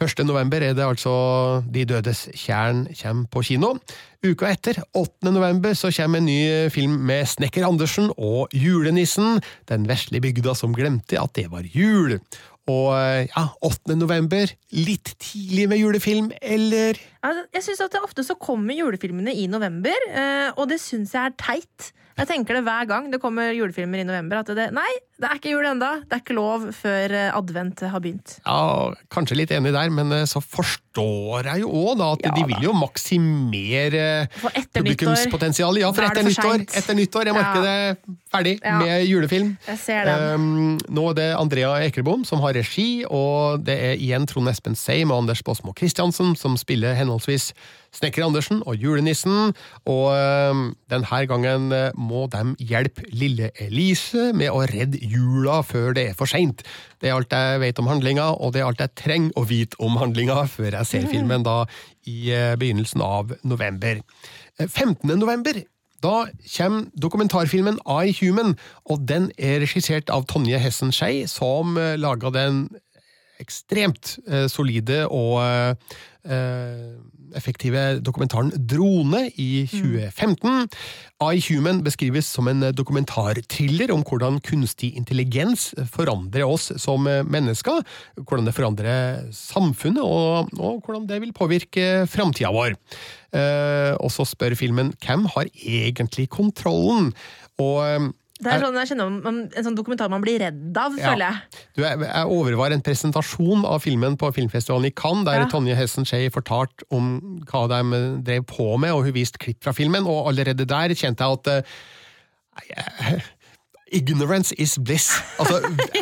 [0.00, 0.24] 1.
[0.26, 1.12] november er det altså
[1.70, 3.74] De dødes tjern kommer på kino.
[4.24, 5.32] Uka etter, 8.
[5.34, 10.74] november, så kommer en ny film med Snekker Andersen og julenissen, den vesle bygda som
[10.74, 12.18] glemte at det var jul.
[12.70, 12.92] Og
[13.26, 13.96] ja, 8.
[13.98, 16.98] november, litt tidlig med julefilm, eller?
[17.22, 21.14] Altså, Jeg synes at det Ofte så kommer julefilmene i november, eh, og det syns
[21.14, 21.90] jeg er teit.
[22.18, 24.42] Jeg tenker det hver gang det kommer julefilmer i november.
[24.42, 24.90] At det, nei,
[25.22, 28.36] Det er ikke jul enda, Det er ikke lov før eh, advent har begynt.
[28.42, 32.46] Ja, kanskje litt enig der, men eh, så forstår jeg jo òg at Ja, de
[32.50, 35.78] vil jo maksimere For etter publikumspotensial.
[35.78, 38.78] Ja, for er etter nyttår, etter nyttår er markedet ferdig Ja.
[38.80, 39.54] med julefilm.
[39.68, 40.42] Jeg ser den.
[40.42, 44.74] Um, nå er det Andrea Ekerbom som har regi, og det er igjen Trond Espen
[44.74, 47.52] Seim og Anders Båsmo Christiansen som spiller henholdsvis
[47.92, 49.52] Snekker Andersen og julenissen.
[49.84, 55.92] Og um, denne gangen eh, må de hjelpe lille Elise med å redde jula før
[55.96, 56.64] det er for seint.
[57.00, 59.78] Det er alt jeg vet om handlinga, og det er alt jeg trenger å vite
[59.82, 61.62] om handlinga før jeg ser filmen da
[62.08, 64.00] i eh, begynnelsen av november.
[64.58, 65.06] Eh, 15.
[65.18, 65.62] november
[66.02, 68.56] da kommer dokumentarfilmen I Human,
[68.90, 72.64] og den er regissert av Tonje Hessen Skei, som eh, laga den
[73.42, 76.96] ekstremt eh, solide og eh,
[77.38, 80.68] effektive dokumentaren Drone i 2015.
[81.22, 87.84] I Human beskrives som en dokumentarthriller om hvordan kunstig intelligens forandrer oss som mennesker,
[88.22, 92.74] hvordan det forandrer samfunnet, og, og hvordan det vil påvirke framtida vår.
[93.32, 97.12] Eh, og så spør filmen hvem har egentlig kontrollen?
[97.62, 98.12] Og
[98.42, 101.12] Det er sånn, jeg kjenner en sånn dokumentar man blir redd av, Ja.
[101.12, 101.64] føler jeg.
[101.76, 105.48] Du, jeg, overvar en presentasjon av filmen på filmfestivalen i Cannes, der Ja.
[105.52, 107.12] Tonje Hessen Schei fortalte om
[107.46, 111.22] hva de drev på med, og hun viste klipp fra filmen, og allerede der kjente
[111.22, 111.62] jeg at uh,
[112.68, 113.22] jeg-
[113.92, 115.10] Ignorance is bliss.
[115.38, 115.58] Altså,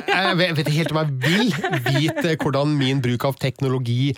[0.06, 1.48] jeg vet ikke helt om jeg vil
[1.88, 4.12] vite hvordan min bruk av teknologi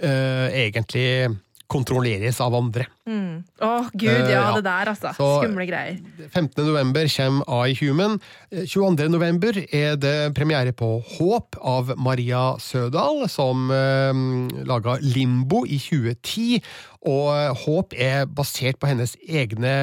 [0.00, 1.36] eh, egentlig
[1.70, 2.86] kontrolleres av andre.
[3.08, 3.42] Mm.
[3.62, 4.54] Å, gud, ja, ja, ja.
[4.58, 5.12] det der, altså.
[5.16, 6.00] Så- Skumle greier.
[6.28, 6.64] 15.
[6.66, 8.18] november kommer I Human.
[8.50, 9.08] Eh, 22.
[9.12, 16.60] november er det premiere på Håp av Maria Sødal, som uh, laga Limbo i 2010.
[17.08, 19.76] Og eh, Håp er basert på hennes egne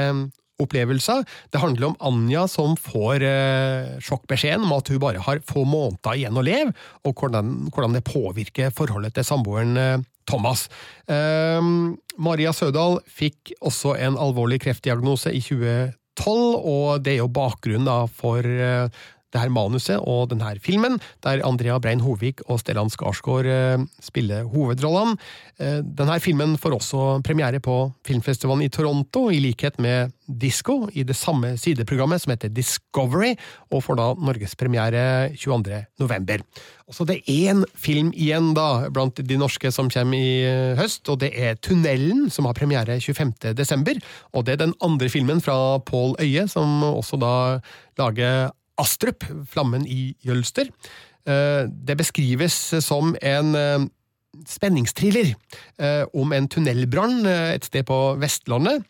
[0.61, 1.23] opplevelser.
[1.53, 6.17] Det handler om Anja som får eh, sjokkbeskjeden om at hun bare har få måneder
[6.17, 6.73] igjen å leve,
[7.05, 9.97] og hvordan, hvordan det påvirker forholdet til samboeren eh,
[10.27, 10.67] Thomas.
[11.09, 11.61] Eh,
[12.17, 18.45] Maria Sødal fikk også en alvorlig kreftdiagnose i 2012, og det er jo bakgrunnen for
[18.45, 18.89] eh,
[19.37, 24.47] det her manuset og denne filmen, der Andrea Brein Hovig og Stellan Skarsgård eh, spiller
[24.49, 25.17] hovedrollene.
[25.61, 31.05] Eh, denne filmen får også premiere på filmfestivalen i Toronto, i likhet med Disco, i
[31.07, 33.35] det samme sideprogrammet som heter Discovery,
[33.71, 35.05] og får da norgespremiere
[35.37, 35.83] 22.
[36.01, 36.43] november.
[36.87, 40.75] Og så det er én film igjen da, blant de norske som kommer i eh,
[40.79, 43.53] høst, og det er Tunnelen, som har premiere 25.
[43.57, 43.99] desember.
[44.33, 47.33] Og det er den andre filmen fra Pål Øye, som også da
[47.99, 50.71] lager Astrup, Flammen i Jølster.
[51.27, 52.55] Eh, Det beskrives
[52.85, 53.93] som en spenningstriller
[54.45, 55.31] spenningsthriller
[55.81, 58.85] eh, om en tunnelbrann eh, et sted på Vestlandet.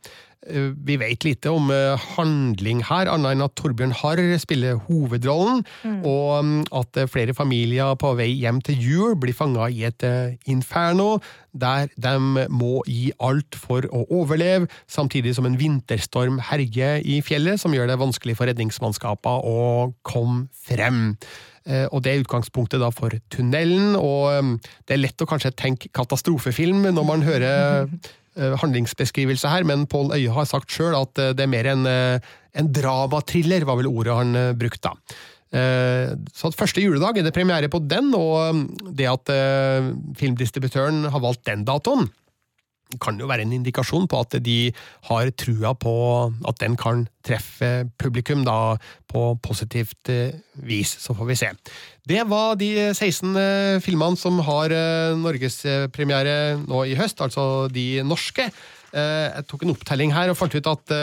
[0.49, 5.63] Eh, Vi vet lite om eh, handling her, annet enn at Torbjørn Harr spiller hovedrollen,
[6.07, 10.03] og mm, at eh, flere familier på vei hjem til jul blir fanga i et
[10.47, 11.17] inferno,
[11.57, 12.13] der de
[12.53, 17.89] må gi alt for å overleve, samtidig som en vinterstorm herjer i fjellet, som gjør
[17.91, 21.15] det vanskelig for redningsmannskapene å komme frem.
[21.91, 25.91] Og det er utgangspunktet da for tunnelen, og eh, det er lett å kanskje tenke
[25.91, 27.91] katastrofefilm når man hører
[28.61, 32.19] handlingsbeskrivelse her, men Pål Øye har sagt sjøl at eh, det er mer en, eh,
[32.57, 35.17] en dramatriller, var vel ordet han eh, brukte da.
[35.57, 38.63] Eh, Så første juledag er det premiere på den, og eh,
[38.99, 42.09] det at eh, filmdistributøren har valgt den datoen,
[43.03, 44.71] kan jo være en indikasjon på at de
[45.09, 45.93] har trua på
[46.47, 48.77] at den kan treffe publikum da
[49.11, 50.95] på positivt eh, vis.
[51.03, 51.51] Så får vi se.
[52.07, 58.03] Det var de 16 eh, filmene som har eh, norgespremiere nå i høst, altså de
[58.07, 58.49] norske.
[58.97, 60.93] Jeg tok en opptelling her og fant ut at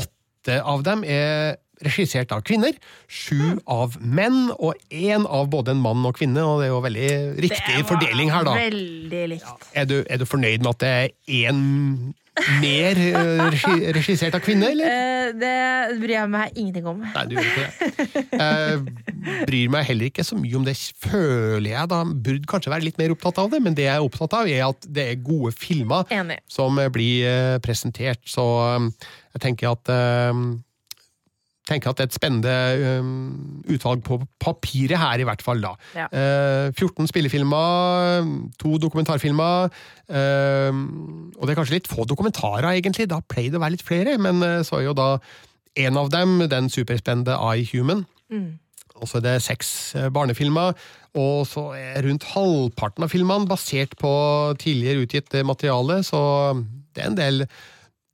[0.00, 2.76] åtte av dem er regissert av kvinner,
[3.08, 6.80] sju av menn, og én av både en mann og kvinne, og det er jo
[6.86, 7.10] veldig
[7.44, 8.56] riktig fordeling her, da.
[8.58, 9.68] Veldig likt.
[9.74, 11.62] Er du, er du fornøyd med at det er én
[12.62, 14.92] mer eh, regi, regissert av kvinne, eller?
[14.92, 17.00] Eh, det bryr jeg meg ingenting om.
[17.02, 18.22] Nei, du gjør ikke det.
[18.38, 21.90] Jeg bryr meg heller ikke så mye om det, føler jeg.
[21.90, 24.50] da Burde kanskje være litt mer opptatt av det, men det jeg er opptatt av,
[24.50, 26.38] er at det er gode filmer Enig.
[26.50, 28.22] som blir eh, presentert.
[28.28, 28.88] Så eh,
[29.36, 30.44] jeg tenker at eh,
[31.68, 35.60] tenker at det er et spennende um, utvalg på papiret her, i hvert fall.
[35.62, 35.74] da.
[35.96, 36.06] Ja.
[36.08, 38.24] Eh, 14 spillefilmer,
[38.60, 39.68] to dokumentarfilmer,
[40.08, 40.80] eh,
[41.36, 43.08] og det er kanskje litt få dokumentarer, egentlig.
[43.10, 45.10] Da pleier det å være litt flere, men eh, så er jo da
[45.78, 48.06] en av dem den superspennende I Human.
[48.32, 48.58] Mm.
[48.98, 50.76] Og så er det seks eh, barnefilmer,
[51.18, 54.12] og så er rundt halvparten av filmene basert på
[54.60, 56.20] tidligere utgitt eh, materiale, så
[56.94, 57.44] det er en del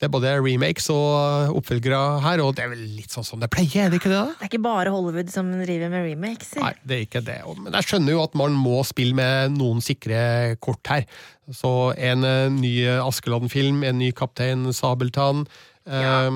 [0.01, 3.49] Det er både remakes og oppfølgere her, og det er vel litt sånn som det
[3.55, 4.19] pleier, er det ikke det?
[4.19, 4.33] da?
[4.35, 6.51] Det er ikke bare Hollywood som driver med remakes.
[6.59, 7.37] Nei, det er ikke det.
[7.61, 10.19] Men jeg skjønner jo at man må spille med noen sikre
[10.65, 11.07] kort her.
[11.55, 12.75] Så en eh, ny
[13.05, 15.47] Askeladden-film, en ny Kaptein Sabeltann.
[15.87, 16.31] eh,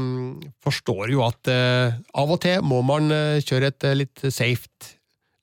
[0.65, 4.69] forstår jo at uh, av og til må man eh, kjøre et eh, litt safe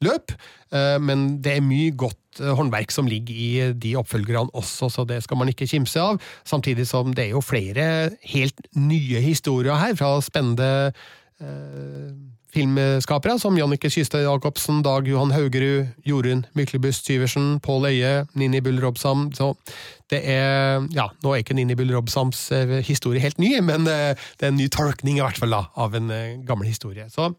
[0.06, 0.36] løp,
[0.76, 5.08] uh, men det er mye godt eh, håndverk som ligger i de oppfølgerne også, så
[5.08, 6.22] det skal man ikke kimse av.
[6.48, 7.88] Samtidig som det er jo flere
[8.32, 10.72] helt nye historier her, fra spennende
[11.42, 12.14] eh,
[12.56, 18.80] filmskapere som Jannicke Kystad Jacobsen, Dag Johan Haugerud, Jorunn Myklebust Syversen, Pål Øie, Nini Bull
[18.84, 19.30] Robsam.
[19.36, 19.54] Så
[20.12, 24.16] det er Ja, nå er ikke Nini Bull Robsams eh, historie helt ny, men eh,
[24.40, 27.10] det er en ny tolkning i hvert fall da, av en eh, gammel historie.
[27.12, 27.34] Så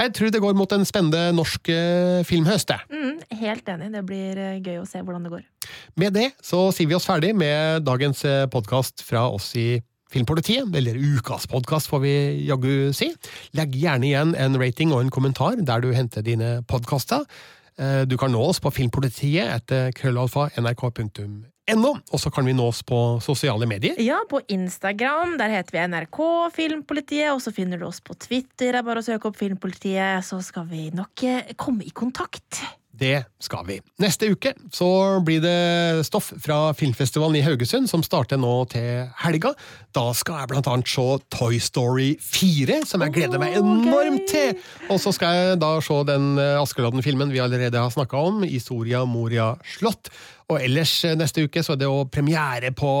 [0.00, 2.74] jeg tror det går mot en spennende norsk eh, filmhøst.
[2.90, 3.90] Mm, helt enig.
[3.94, 5.44] Det blir eh, gøy å se hvordan det går.
[6.00, 9.82] Med det så sier vi oss ferdig med dagens podkast fra oss i
[10.14, 12.14] Filmpolitiet, eller ukas podkast, får vi
[12.46, 13.08] jaggu si.
[13.58, 17.24] Legg gjerne igjen en rating og en kommentar der du henter dine podkaster.
[17.78, 22.82] Eh, Du kan nå oss på Filmpolitiet etter krøllalfa nrk.no, og så kan vi nås
[22.86, 23.96] på sosiale medier.
[23.98, 25.38] Ja, på Instagram.
[25.40, 26.20] Der heter vi NRK
[26.54, 27.32] Filmpolitiet.
[27.32, 28.72] Og så finner du oss på Twitter.
[28.72, 32.60] Det er bare å søke opp Filmpolitiet, så skal vi nok eh, komme i kontakt.
[32.94, 33.80] Det skal vi.
[33.98, 34.88] Neste uke så
[35.26, 39.50] blir det stoff fra filmfestivalen i Haugesund, som starter nå til helga.
[39.96, 44.54] Da skal jeg blant annet se Toy Story 4, som jeg gleder meg enormt til!
[44.94, 48.62] Og så skal jeg da se den eh, Askeladden-filmen vi allerede har snakka om, i
[48.62, 50.12] Soria Moria slott.
[50.52, 52.92] Og ellers eh, neste uke så er det jo premiere på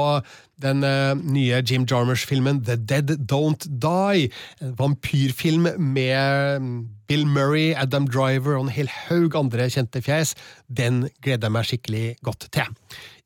[0.62, 4.30] den eh, nye Jim Jarmers-filmen The Dead Don't Die.
[4.64, 6.78] En vampyrfilm med mm,
[7.08, 10.34] Bill Murray, Adam Driver og en hel haug andre kjente fjes.
[10.68, 12.76] Den gleder jeg meg skikkelig godt til.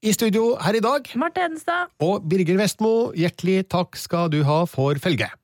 [0.02, 1.90] I studio her i dag Marte Hedenstad.
[1.98, 5.34] og Birger Vestmo, hjertelig takk skal du ha for følget.